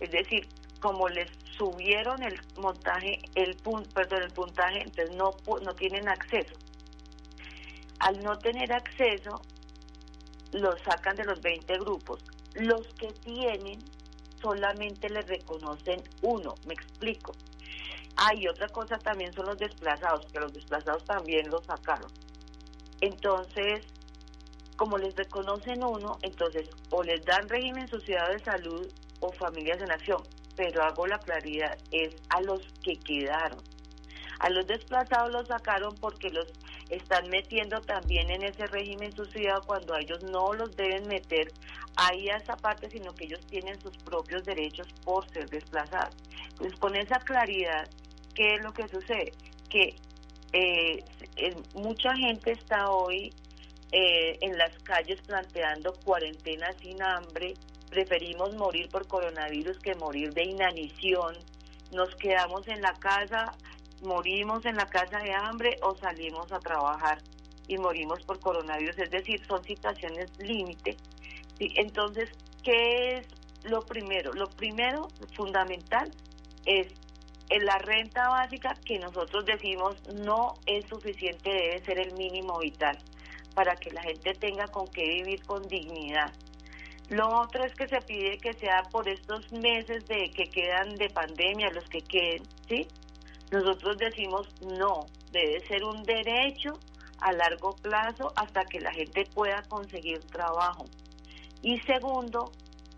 es 0.00 0.10
decir, 0.10 0.46
como 0.86 1.08
les 1.08 1.28
subieron 1.58 2.22
el 2.22 2.40
montaje, 2.58 3.20
el 3.34 3.56
perdón, 3.92 4.22
el 4.22 4.30
puntaje, 4.30 4.82
entonces 4.82 5.16
no, 5.16 5.34
no 5.62 5.74
tienen 5.74 6.08
acceso. 6.08 6.54
Al 7.98 8.22
no 8.22 8.38
tener 8.38 8.72
acceso, 8.72 9.42
los 10.52 10.80
sacan 10.82 11.16
de 11.16 11.24
los 11.24 11.40
20 11.40 11.76
grupos. 11.78 12.22
Los 12.54 12.86
que 12.94 13.08
tienen 13.24 13.82
solamente 14.40 15.08
les 15.08 15.26
reconocen 15.26 16.04
uno, 16.22 16.54
me 16.66 16.74
explico. 16.74 17.32
Hay 18.14 18.46
otra 18.46 18.68
cosa 18.68 18.96
también 18.98 19.32
son 19.32 19.46
los 19.46 19.58
desplazados, 19.58 20.24
que 20.30 20.38
los 20.38 20.52
desplazados 20.52 21.04
también 21.04 21.50
los 21.50 21.66
sacaron. 21.66 22.12
Entonces, 23.00 23.84
como 24.76 24.98
les 24.98 25.16
reconocen 25.16 25.82
uno, 25.82 26.16
entonces 26.22 26.68
o 26.90 27.02
les 27.02 27.24
dan 27.24 27.48
régimen 27.48 27.88
sociedad 27.88 28.30
de 28.30 28.38
salud 28.38 28.88
o 29.18 29.32
familias 29.32 29.80
en 29.80 29.90
acción 29.90 30.22
pero 30.56 30.82
hago 30.82 31.06
la 31.06 31.18
claridad, 31.18 31.78
es 31.90 32.14
a 32.30 32.40
los 32.40 32.60
que 32.82 32.96
quedaron. 32.98 33.62
A 34.38 34.50
los 34.50 34.66
desplazados 34.66 35.32
los 35.32 35.48
sacaron 35.48 35.94
porque 35.96 36.30
los 36.30 36.46
están 36.90 37.28
metiendo 37.30 37.80
también 37.80 38.30
en 38.30 38.42
ese 38.42 38.66
régimen 38.66 39.12
subsidiado 39.12 39.62
cuando 39.62 39.96
ellos 39.96 40.22
no 40.24 40.52
los 40.52 40.76
deben 40.76 41.08
meter 41.08 41.52
ahí 41.96 42.28
a 42.28 42.36
esa 42.36 42.56
parte, 42.56 42.90
sino 42.90 43.14
que 43.14 43.24
ellos 43.24 43.40
tienen 43.46 43.80
sus 43.80 43.96
propios 43.98 44.44
derechos 44.44 44.86
por 45.04 45.28
ser 45.30 45.48
desplazados. 45.48 46.14
Pues 46.56 46.74
con 46.76 46.94
esa 46.94 47.18
claridad, 47.20 47.88
¿qué 48.34 48.54
es 48.54 48.62
lo 48.62 48.72
que 48.72 48.86
sucede? 48.88 49.32
Que 49.68 49.96
eh, 50.52 51.04
mucha 51.74 52.14
gente 52.14 52.52
está 52.52 52.90
hoy 52.90 53.32
eh, 53.92 54.38
en 54.40 54.56
las 54.58 54.76
calles 54.82 55.20
planteando 55.26 55.92
cuarentena 56.04 56.72
sin 56.80 57.02
hambre, 57.02 57.54
preferimos 57.90 58.54
morir 58.54 58.88
por 58.90 59.06
coronavirus 59.06 59.78
que 59.78 59.94
morir 59.94 60.32
de 60.32 60.44
inanición, 60.44 61.36
nos 61.92 62.14
quedamos 62.16 62.66
en 62.68 62.80
la 62.82 62.94
casa 62.94 63.54
morimos 64.02 64.64
en 64.64 64.76
la 64.76 64.86
casa 64.86 65.18
de 65.18 65.32
hambre 65.32 65.76
o 65.82 65.94
salimos 65.96 66.50
a 66.52 66.58
trabajar 66.58 67.18
y 67.68 67.78
morimos 67.78 68.22
por 68.22 68.38
coronavirus, 68.40 68.98
es 68.98 69.10
decir, 69.10 69.44
son 69.46 69.62
situaciones 69.64 70.30
límite. 70.38 70.96
Entonces, 71.58 72.30
¿qué 72.62 73.18
es 73.18 73.26
lo 73.64 73.80
primero? 73.82 74.32
Lo 74.34 74.48
primero, 74.50 75.08
fundamental, 75.34 76.10
es 76.64 76.88
la 77.48 77.78
renta 77.78 78.28
básica 78.28 78.74
que 78.84 78.98
nosotros 78.98 79.44
decimos 79.44 79.96
no 80.14 80.54
es 80.66 80.84
suficiente, 80.86 81.50
debe 81.50 81.84
ser 81.84 81.98
el 81.98 82.12
mínimo 82.12 82.58
vital 82.58 82.98
para 83.54 83.74
que 83.76 83.90
la 83.90 84.02
gente 84.02 84.34
tenga 84.34 84.66
con 84.68 84.86
qué 84.88 85.02
vivir 85.02 85.44
con 85.44 85.66
dignidad. 85.66 86.32
Lo 87.08 87.28
otro 87.40 87.64
es 87.64 87.74
que 87.74 87.86
se 87.86 88.00
pide 88.00 88.38
que 88.38 88.52
sea 88.54 88.82
por 88.90 89.08
estos 89.08 89.50
meses 89.52 90.06
de 90.08 90.30
que 90.30 90.50
quedan 90.50 90.96
de 90.96 91.08
pandemia, 91.10 91.70
los 91.70 91.88
que 91.88 92.00
queden, 92.00 92.42
¿sí? 92.68 92.86
Nosotros 93.52 93.96
decimos 93.98 94.48
no, 94.60 95.06
debe 95.30 95.64
ser 95.68 95.84
un 95.84 96.02
derecho 96.02 96.78
a 97.20 97.32
largo 97.32 97.76
plazo 97.76 98.32
hasta 98.36 98.64
que 98.64 98.80
la 98.80 98.92
gente 98.92 99.24
pueda 99.34 99.62
conseguir 99.68 100.20
trabajo. 100.30 100.86
Y 101.62 101.78
segundo, 101.80 102.50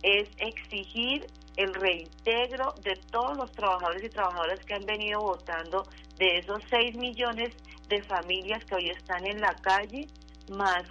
es 0.02 0.28
exigir 0.38 1.26
el 1.56 1.74
reintegro 1.74 2.72
de 2.82 2.94
todos 3.10 3.36
los 3.36 3.50
trabajadores 3.52 4.04
y 4.04 4.08
trabajadoras 4.08 4.64
que 4.64 4.74
han 4.74 4.86
venido 4.86 5.20
votando, 5.20 5.86
de 6.16 6.38
esos 6.38 6.62
6 6.70 6.96
millones 6.96 7.54
de 7.88 8.02
familias 8.02 8.64
que 8.64 8.74
hoy 8.74 8.90
están 8.90 9.26
en 9.26 9.40
la 9.40 9.54
calle, 9.56 10.08
más 10.50 10.84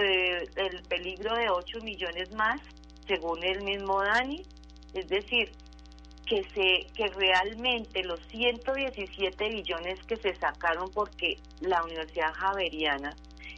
eh, 0.00 0.48
el 0.56 0.82
peligro 0.84 1.34
de 1.34 1.50
8 1.50 1.80
millones 1.80 2.32
más, 2.32 2.60
según 3.06 3.42
el 3.44 3.62
mismo 3.62 4.02
Dani. 4.02 4.42
Es 4.94 5.08
decir, 5.08 5.50
que 6.26 6.44
se 6.54 6.86
que 6.94 7.08
realmente 7.08 8.02
los 8.04 8.20
117 8.28 9.48
billones 9.48 10.02
que 10.04 10.16
se 10.16 10.34
sacaron 10.36 10.90
porque 10.92 11.38
la 11.60 11.82
Universidad 11.84 12.32
Javeriana 12.32 13.14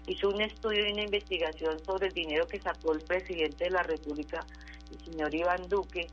hizo 0.07 0.29
un 0.29 0.41
estudio 0.41 0.87
y 0.87 0.93
una 0.93 1.03
investigación 1.03 1.79
sobre 1.85 2.09
el 2.09 2.15
dinero 2.15 2.47
que 2.47 2.61
sacó 2.61 2.93
el 2.93 3.01
presidente 3.01 3.65
de 3.65 3.71
la 3.71 3.83
República, 3.83 4.45
el 4.91 5.13
señor 5.13 5.35
Iván 5.35 5.69
Duque, 5.69 6.09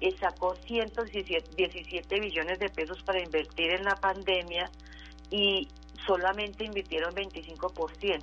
y 0.00 0.12
sacó 0.12 0.54
117 0.56 2.20
billones 2.20 2.58
de 2.58 2.68
pesos 2.68 3.02
para 3.02 3.22
invertir 3.22 3.70
en 3.70 3.84
la 3.84 3.96
pandemia 3.96 4.70
y 5.30 5.68
solamente 6.06 6.64
invirtieron 6.64 7.14
25%. 7.14 8.22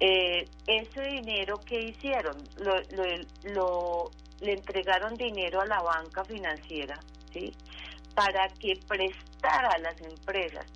Eh, 0.00 0.48
ese 0.66 1.02
dinero 1.02 1.60
que 1.64 1.80
hicieron, 1.82 2.36
lo, 2.56 2.74
lo, 3.52 4.10
le 4.40 4.54
entregaron 4.54 5.14
dinero 5.14 5.60
a 5.60 5.66
la 5.66 5.82
banca 5.82 6.24
financiera, 6.24 6.98
¿sí? 7.32 7.54
Para 8.14 8.48
que 8.48 8.80
prestara 8.88 9.68
a 9.68 9.78
las 9.78 10.00
empresas. 10.00 10.66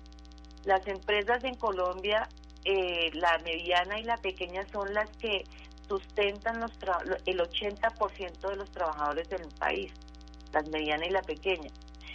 Las 0.63 0.85
empresas 0.87 1.43
en 1.43 1.55
Colombia, 1.55 2.29
eh, 2.65 3.09
la 3.13 3.39
mediana 3.39 3.99
y 3.99 4.03
la 4.03 4.17
pequeña, 4.17 4.63
son 4.71 4.93
las 4.93 5.09
que 5.17 5.43
sustentan 5.87 6.59
los 6.59 6.71
el 7.25 7.39
80% 7.39 8.49
de 8.49 8.55
los 8.55 8.71
trabajadores 8.71 9.29
del 9.29 9.47
país, 9.59 9.91
las 10.53 10.67
mediana 10.67 11.05
y 11.05 11.09
la 11.09 11.21
pequeña. 11.21 11.69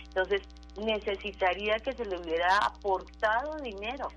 Entonces, 0.07 0.43
necesitaría 0.77 1.79
que 1.81 1.93
se 1.93 2.05
le 2.05 2.19
hubiera 2.19 2.57
aportado 2.59 3.57
dinero 3.61 4.09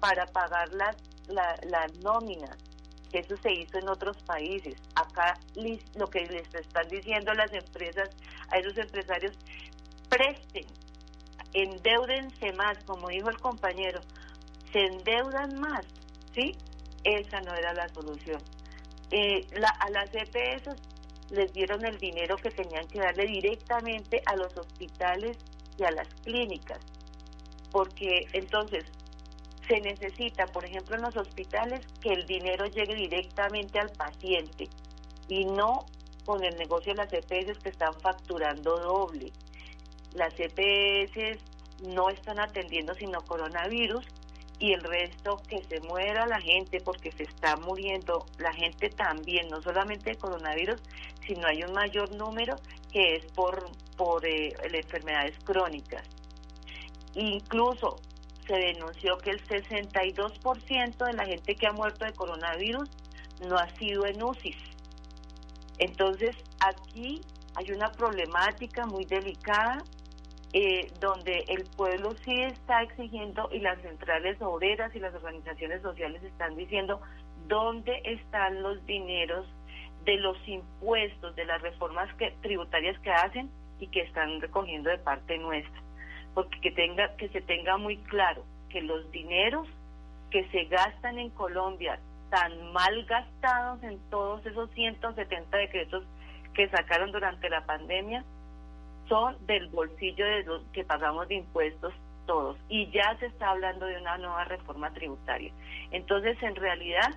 para 0.00 0.26
pagar 0.26 0.68
las, 0.72 0.96
las 1.28 1.94
nóminas, 2.02 2.56
que 3.10 3.20
eso 3.20 3.36
se 3.42 3.52
hizo 3.52 3.78
en 3.78 3.88
otros 3.88 4.16
países. 4.24 4.74
Acá 4.94 5.38
lo 5.94 6.08
que 6.08 6.26
les 6.26 6.54
están 6.54 6.88
diciendo 6.88 7.32
las 7.34 7.52
empresas, 7.52 8.10
a 8.50 8.58
esos 8.58 8.76
empresarios, 8.76 9.36
presten, 10.08 10.66
endeudense 11.52 12.52
más, 12.52 12.78
como 12.84 13.08
dijo 13.08 13.28
el 13.30 13.38
compañero, 13.38 14.00
se 14.72 14.84
endeudan 14.86 15.58
más, 15.60 15.86
¿sí? 16.34 16.56
Esa 17.04 17.40
no 17.40 17.54
era 17.54 17.72
la 17.74 17.88
solución. 17.88 18.40
Eh, 19.10 19.46
a 19.80 19.90
las 19.90 20.10
EPS 20.14 20.68
les 21.30 21.52
dieron 21.52 21.84
el 21.84 21.98
dinero 21.98 22.36
que 22.36 22.50
tenían 22.50 22.86
que 22.88 23.00
darle 23.00 23.26
directamente 23.26 24.22
a 24.26 24.36
los 24.36 24.56
hospitales 24.56 25.36
y 25.78 25.84
a 25.84 25.90
las 25.90 26.08
clínicas, 26.24 26.80
porque 27.70 28.26
entonces 28.32 28.84
se 29.68 29.80
necesita, 29.80 30.46
por 30.46 30.64
ejemplo, 30.64 30.96
en 30.96 31.02
los 31.02 31.16
hospitales, 31.16 31.86
que 32.00 32.12
el 32.12 32.26
dinero 32.26 32.66
llegue 32.66 32.94
directamente 32.94 33.78
al 33.78 33.90
paciente 33.90 34.68
y 35.28 35.44
no 35.44 35.84
con 36.24 36.42
el 36.42 36.56
negocio 36.56 36.92
de 36.94 37.04
las 37.04 37.12
EPS 37.12 37.58
que 37.62 37.68
están 37.68 37.94
facturando 38.00 38.78
doble. 38.78 39.30
Las 40.14 40.32
EPS 40.38 41.38
no 41.82 42.08
están 42.08 42.40
atendiendo 42.40 42.94
sino 42.94 43.20
coronavirus 43.22 44.04
y 44.58 44.72
el 44.72 44.82
resto 44.82 45.40
que 45.48 45.62
se 45.64 45.80
muera 45.80 46.26
la 46.26 46.40
gente 46.40 46.80
porque 46.80 47.12
se 47.12 47.24
está 47.24 47.56
muriendo 47.56 48.26
la 48.38 48.52
gente 48.52 48.88
también, 48.90 49.48
no 49.48 49.62
solamente 49.62 50.10
de 50.10 50.16
coronavirus, 50.16 50.80
sino 51.26 51.46
hay 51.46 51.62
un 51.62 51.72
mayor 51.72 52.10
número 52.12 52.56
que 52.90 53.16
es 53.16 53.24
por, 53.32 53.70
por 53.96 54.26
eh, 54.26 54.54
enfermedades 54.72 55.36
crónicas. 55.44 56.04
Incluso 57.14 58.00
se 58.48 58.54
denunció 58.54 59.18
que 59.18 59.30
el 59.30 59.46
62% 59.46 61.04
de 61.04 61.12
la 61.12 61.26
gente 61.26 61.54
que 61.54 61.66
ha 61.66 61.72
muerto 61.72 62.04
de 62.04 62.12
coronavirus 62.14 62.88
no 63.46 63.56
ha 63.56 63.68
sido 63.76 64.06
en 64.06 64.22
UCI. 64.22 64.56
Entonces, 65.78 66.34
aquí 66.58 67.20
hay 67.54 67.70
una 67.70 67.92
problemática 67.92 68.86
muy 68.86 69.04
delicada 69.04 69.84
eh, 70.54 70.90
donde 70.98 71.44
el 71.48 71.64
pueblo 71.76 72.16
sí 72.24 72.34
está 72.40 72.82
exigiendo 72.82 73.50
y 73.52 73.60
las 73.60 73.80
centrales 73.82 74.40
obreras 74.40 74.94
y 74.96 74.98
las 74.98 75.14
organizaciones 75.14 75.82
sociales 75.82 76.22
están 76.22 76.56
diciendo 76.56 77.00
dónde 77.46 78.00
están 78.04 78.62
los 78.62 78.84
dineros 78.86 79.46
de 80.04 80.16
los 80.16 80.36
impuestos, 80.48 81.36
de 81.36 81.44
las 81.44 81.60
reformas 81.60 82.12
que, 82.14 82.30
tributarias 82.40 82.98
que 83.00 83.10
hacen 83.10 83.50
y 83.78 83.88
que 83.88 84.00
están 84.00 84.40
recogiendo 84.40 84.88
de 84.88 84.98
parte 84.98 85.36
nuestra 85.36 85.87
porque 86.34 86.60
que 86.60 86.70
tenga 86.70 87.16
que 87.16 87.28
se 87.28 87.40
tenga 87.40 87.76
muy 87.76 87.96
claro 87.98 88.44
que 88.68 88.82
los 88.82 89.10
dineros 89.10 89.66
que 90.30 90.48
se 90.50 90.64
gastan 90.64 91.18
en 91.18 91.30
Colombia 91.30 91.98
tan 92.30 92.72
mal 92.72 93.04
gastados 93.04 93.82
en 93.82 93.98
todos 94.10 94.44
esos 94.44 94.70
170 94.72 95.56
decretos 95.56 96.04
que 96.54 96.68
sacaron 96.68 97.12
durante 97.12 97.48
la 97.48 97.64
pandemia 97.64 98.24
son 99.08 99.36
del 99.46 99.68
bolsillo 99.68 100.26
de 100.26 100.44
los 100.44 100.62
que 100.72 100.84
pagamos 100.84 101.28
de 101.28 101.36
impuestos 101.36 101.94
todos 102.26 102.58
y 102.68 102.90
ya 102.90 103.16
se 103.18 103.26
está 103.26 103.50
hablando 103.50 103.86
de 103.86 103.98
una 103.98 104.18
nueva 104.18 104.44
reforma 104.44 104.92
tributaria. 104.92 105.52
Entonces, 105.90 106.40
en 106.42 106.54
realidad, 106.54 107.16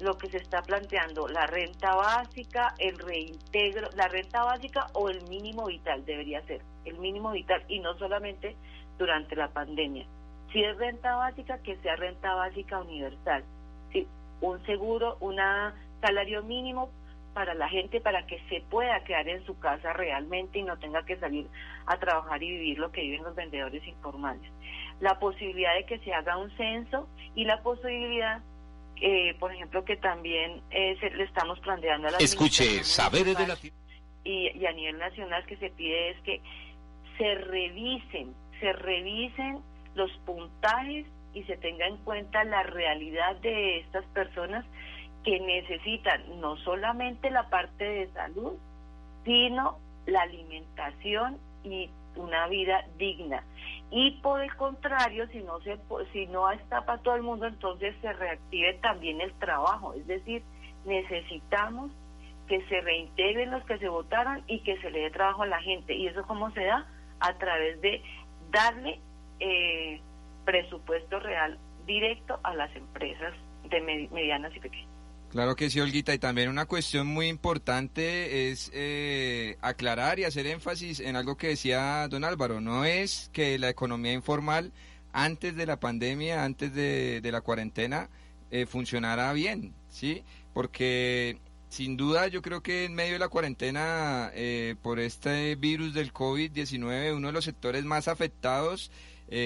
lo 0.00 0.16
que 0.16 0.28
se 0.28 0.36
está 0.38 0.62
planteando, 0.62 1.28
la 1.28 1.46
renta 1.46 1.94
básica, 1.94 2.74
el 2.78 2.98
reintegro, 2.98 3.88
la 3.96 4.08
renta 4.08 4.44
básica 4.44 4.86
o 4.92 5.08
el 5.08 5.22
mínimo 5.28 5.66
vital 5.66 6.04
debería 6.04 6.40
ser, 6.42 6.62
el 6.84 6.98
mínimo 6.98 7.32
vital 7.32 7.62
y 7.68 7.80
no 7.80 7.96
solamente 7.98 8.56
durante 8.96 9.34
la 9.34 9.48
pandemia. 9.48 10.06
Si 10.52 10.62
es 10.62 10.76
renta 10.76 11.16
básica, 11.16 11.58
que 11.62 11.76
sea 11.78 11.96
renta 11.96 12.34
básica 12.34 12.80
universal. 12.80 13.44
Si 13.92 14.06
un 14.40 14.64
seguro, 14.66 15.16
un 15.20 15.36
salario 16.00 16.42
mínimo 16.42 16.90
para 17.34 17.54
la 17.54 17.68
gente 17.68 18.00
para 18.00 18.26
que 18.26 18.40
se 18.48 18.62
pueda 18.62 19.04
quedar 19.04 19.28
en 19.28 19.44
su 19.44 19.58
casa 19.58 19.92
realmente 19.92 20.58
y 20.58 20.62
no 20.62 20.76
tenga 20.78 21.04
que 21.04 21.16
salir 21.18 21.46
a 21.86 21.96
trabajar 21.98 22.42
y 22.42 22.50
vivir 22.50 22.78
lo 22.78 22.90
que 22.90 23.02
viven 23.02 23.22
los 23.22 23.34
vendedores 23.34 23.86
informales. 23.86 24.50
La 25.00 25.18
posibilidad 25.18 25.74
de 25.74 25.84
que 25.84 25.98
se 26.00 26.12
haga 26.12 26.36
un 26.36 26.50
censo 26.56 27.08
y 27.34 27.44
la 27.44 27.62
posibilidad 27.62 28.42
eh, 29.00 29.34
por 29.38 29.52
ejemplo, 29.52 29.84
que 29.84 29.96
también 29.96 30.62
eh, 30.70 30.96
le 31.14 31.24
estamos 31.24 31.58
planteando 31.60 32.08
a 32.08 32.10
la 32.12 32.18
Escuche, 32.18 32.82
saberes 32.84 33.36
de 33.36 33.46
la 33.46 33.56
y, 34.24 34.50
y 34.58 34.66
a 34.66 34.72
nivel 34.72 34.98
nacional 34.98 35.46
que 35.46 35.56
se 35.56 35.70
pide 35.70 36.10
es 36.10 36.20
que 36.22 36.40
se 37.16 37.34
revisen, 37.34 38.34
se 38.60 38.72
revisen 38.72 39.60
los 39.94 40.10
puntajes 40.26 41.06
y 41.34 41.42
se 41.44 41.56
tenga 41.56 41.86
en 41.86 41.96
cuenta 41.98 42.44
la 42.44 42.62
realidad 42.62 43.36
de 43.36 43.80
estas 43.80 44.04
personas 44.06 44.64
que 45.24 45.40
necesitan 45.40 46.40
no 46.40 46.56
solamente 46.58 47.30
la 47.30 47.48
parte 47.48 47.84
de 47.84 48.12
salud, 48.12 48.54
sino 49.24 49.78
la 50.06 50.22
alimentación 50.22 51.38
y 51.64 51.90
una 52.16 52.46
vida 52.48 52.84
digna. 52.96 53.44
Y 53.90 54.20
por 54.20 54.42
el 54.42 54.54
contrario, 54.56 55.26
si 55.28 55.38
no 55.38 55.60
se 55.60 55.78
si 56.12 56.26
no 56.26 56.50
está 56.50 56.84
para 56.84 57.00
todo 57.00 57.16
el 57.16 57.22
mundo, 57.22 57.46
entonces 57.46 57.94
se 58.02 58.12
reactive 58.12 58.74
también 58.74 59.20
el 59.20 59.32
trabajo, 59.34 59.94
es 59.94 60.06
decir, 60.06 60.42
necesitamos 60.84 61.90
que 62.48 62.62
se 62.66 62.80
reintegren 62.80 63.50
los 63.50 63.64
que 63.64 63.78
se 63.78 63.88
votaron 63.88 64.42
y 64.46 64.60
que 64.60 64.80
se 64.80 64.90
le 64.90 65.00
dé 65.00 65.10
trabajo 65.10 65.42
a 65.42 65.46
la 65.46 65.60
gente. 65.60 65.94
¿Y 65.94 66.06
eso 66.06 66.22
cómo 66.26 66.50
se 66.52 66.64
da? 66.64 66.86
A 67.20 67.34
través 67.34 67.80
de 67.80 68.02
darle 68.50 69.00
eh, 69.38 70.00
presupuesto 70.44 71.20
real 71.20 71.58
directo 71.86 72.40
a 72.42 72.54
las 72.54 72.74
empresas 72.74 73.34
de 73.64 74.08
medianas 74.10 74.54
y 74.56 74.60
pequeñas. 74.60 74.97
Claro 75.30 75.56
que 75.56 75.68
sí, 75.68 75.78
Olguita, 75.78 76.14
y 76.14 76.18
también 76.18 76.48
una 76.48 76.64
cuestión 76.64 77.06
muy 77.06 77.28
importante 77.28 78.50
es 78.50 78.70
eh, 78.72 79.58
aclarar 79.60 80.18
y 80.18 80.24
hacer 80.24 80.46
énfasis 80.46 81.00
en 81.00 81.16
algo 81.16 81.36
que 81.36 81.48
decía 81.48 82.08
don 82.08 82.24
Álvaro, 82.24 82.62
no 82.62 82.86
es 82.86 83.28
que 83.34 83.58
la 83.58 83.68
economía 83.68 84.14
informal 84.14 84.72
antes 85.12 85.54
de 85.54 85.66
la 85.66 85.78
pandemia, 85.78 86.44
antes 86.44 86.72
de, 86.72 87.20
la 87.30 87.42
cuarentena, 87.42 88.08
eh, 88.50 88.64
funcionara 88.64 89.30
bien, 89.34 89.74
¿sí? 89.90 90.24
Porque 90.54 91.38
sin 91.68 91.98
duda 91.98 92.28
yo 92.28 92.40
creo 92.40 92.62
que 92.62 92.86
en 92.86 92.94
medio 92.94 93.12
de 93.12 93.18
la 93.18 93.28
cuarentena 93.28 94.30
eh, 94.32 94.76
por 94.80 94.98
este 94.98 95.56
virus 95.56 95.92
del 95.92 96.14
COVID-19, 96.14 97.14
uno 97.14 97.26
de 97.26 97.32
los 97.34 97.44
sectores 97.44 97.84
más 97.84 98.08
afectados, 98.08 98.90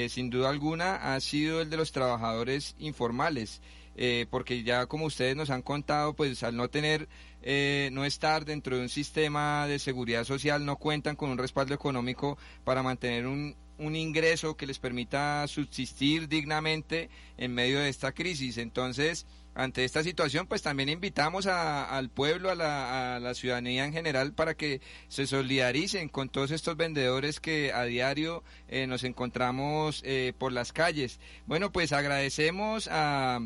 sin 0.08 0.30
duda 0.30 0.48
alguna, 0.48 1.12
ha 1.12 1.18
sido 1.18 1.60
el 1.60 1.68
de 1.68 1.76
los 1.76 1.90
trabajadores 1.90 2.76
informales. 2.78 3.60
Eh, 3.97 4.26
porque 4.30 4.62
ya 4.62 4.86
como 4.86 5.07
ustedes 5.07 5.36
nos 5.36 5.51
han 5.51 5.62
contado, 5.62 6.14
pues 6.14 6.43
al 6.43 6.57
no 6.57 6.68
tener, 6.68 7.09
eh, 7.43 7.90
no 7.93 8.05
estar 8.05 8.45
dentro 8.45 8.76
de 8.76 8.82
un 8.82 8.88
sistema 8.88 9.66
de 9.66 9.78
seguridad 9.78 10.24
social, 10.24 10.64
no 10.64 10.76
cuentan 10.76 11.16
con 11.16 11.30
un 11.30 11.38
respaldo 11.38 11.74
económico 11.74 12.38
para 12.64 12.82
mantener 12.82 13.26
un, 13.26 13.55
un 13.78 13.97
ingreso 13.97 14.57
que 14.57 14.66
les 14.66 14.78
permita 14.78 15.47
subsistir 15.47 16.28
dignamente 16.28 17.11
en 17.36 17.53
medio 17.53 17.80
de 17.80 17.90
esta 17.90 18.12
crisis. 18.12 18.57
Entonces, 18.57 19.26
ante 19.55 19.84
esta 19.84 20.03
situación, 20.03 20.47
pues 20.47 20.62
también 20.62 20.88
invitamos 20.88 21.47
al 21.47 22.09
pueblo, 22.09 22.51
a 22.51 22.55
la, 22.55 23.34
ciudadanía 23.34 23.84
en 23.84 23.93
general, 23.93 24.32
para 24.32 24.55
que 24.55 24.80
se 25.09 25.26
solidaricen 25.26 26.09
con 26.09 26.30
todos 26.30 26.51
estos 26.53 26.78
vendedores 26.78 27.40
que 27.40 27.70
a 27.74 27.84
diario 27.84 28.43
eh, 28.68 28.86
nos 28.86 29.05
encontramos 29.05 30.03
por 30.38 30.53
las 30.53 30.72
calles. 30.72 31.20
Bueno, 31.45 31.70
pues 31.70 31.93
agradecemos 31.93 32.88
a 32.90 33.40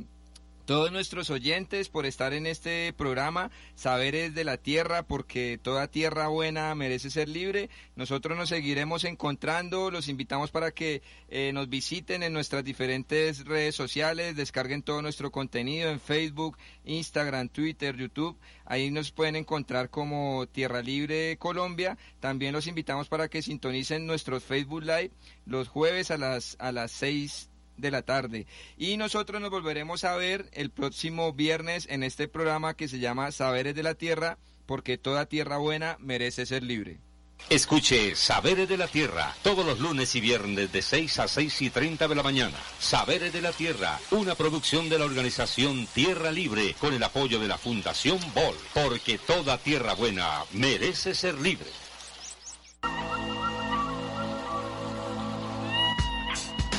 todos 0.66 0.90
nuestros 0.90 1.30
oyentes 1.30 1.88
por 1.88 2.06
estar 2.06 2.34
en 2.34 2.46
este 2.46 2.92
programa 2.92 3.52
Saberes 3.76 4.34
de 4.34 4.42
la 4.42 4.56
Tierra, 4.56 5.04
porque 5.04 5.58
toda 5.62 5.86
tierra 5.86 6.26
buena 6.26 6.74
merece 6.74 7.08
ser 7.08 7.28
libre. 7.28 7.70
Nosotros 7.94 8.36
nos 8.36 8.48
seguiremos 8.48 9.04
encontrando, 9.04 9.92
los 9.92 10.08
invitamos 10.08 10.50
para 10.50 10.72
que 10.72 11.02
eh, 11.28 11.52
nos 11.54 11.68
visiten 11.68 12.24
en 12.24 12.32
nuestras 12.32 12.64
diferentes 12.64 13.44
redes 13.44 13.76
sociales, 13.76 14.34
descarguen 14.34 14.82
todo 14.82 15.02
nuestro 15.02 15.30
contenido 15.30 15.88
en 15.88 16.00
Facebook, 16.00 16.58
Instagram, 16.84 17.48
Twitter, 17.48 17.96
YouTube. 17.96 18.36
Ahí 18.64 18.90
nos 18.90 19.12
pueden 19.12 19.36
encontrar 19.36 19.88
como 19.88 20.48
Tierra 20.48 20.82
Libre 20.82 21.36
Colombia. 21.38 21.96
También 22.18 22.52
los 22.52 22.66
invitamos 22.66 23.08
para 23.08 23.28
que 23.28 23.40
sintonicen 23.40 24.04
nuestros 24.04 24.42
Facebook 24.42 24.82
Live 24.82 25.12
los 25.46 25.68
jueves 25.68 26.10
a 26.10 26.18
las, 26.18 26.56
a 26.58 26.72
las 26.72 26.90
6 26.90 27.50
de 27.76 27.90
la 27.90 28.02
tarde. 28.02 28.46
Y 28.76 28.96
nosotros 28.96 29.40
nos 29.40 29.50
volveremos 29.50 30.04
a 30.04 30.16
ver 30.16 30.48
el 30.52 30.70
próximo 30.70 31.32
viernes 31.32 31.86
en 31.90 32.02
este 32.02 32.28
programa 32.28 32.74
que 32.74 32.88
se 32.88 32.98
llama 32.98 33.32
Saberes 33.32 33.74
de 33.74 33.82
la 33.82 33.94
Tierra, 33.94 34.38
porque 34.66 34.98
toda 34.98 35.26
tierra 35.26 35.58
buena 35.58 35.96
merece 36.00 36.46
ser 36.46 36.62
libre. 36.62 37.00
Escuche 37.48 38.16
Saberes 38.16 38.68
de 38.68 38.76
la 38.76 38.88
Tierra 38.88 39.32
todos 39.44 39.64
los 39.64 39.78
lunes 39.78 40.14
y 40.16 40.20
viernes 40.20 40.72
de 40.72 40.82
6 40.82 41.20
a 41.20 41.28
6 41.28 41.62
y 41.62 41.70
30 41.70 42.08
de 42.08 42.14
la 42.14 42.24
mañana. 42.24 42.56
Saberes 42.80 43.32
de 43.32 43.40
la 43.40 43.52
Tierra, 43.52 44.00
una 44.10 44.34
producción 44.34 44.88
de 44.88 44.98
la 44.98 45.04
organización 45.04 45.86
Tierra 45.94 46.32
Libre 46.32 46.74
con 46.80 46.92
el 46.92 47.02
apoyo 47.02 47.38
de 47.38 47.46
la 47.46 47.58
Fundación 47.58 48.18
Bol, 48.34 48.56
porque 48.74 49.18
toda 49.18 49.58
tierra 49.58 49.94
buena 49.94 50.42
merece 50.52 51.14
ser 51.14 51.38
libre. 51.38 51.70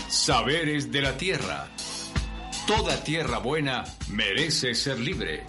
Saberes 0.10 0.92
de 0.92 1.02
la 1.02 1.18
Tierra. 1.18 1.68
Toda 2.66 3.04
tierra 3.04 3.40
buena 3.40 3.84
merece 4.10 4.74
ser 4.74 5.00
libre. 5.00 5.46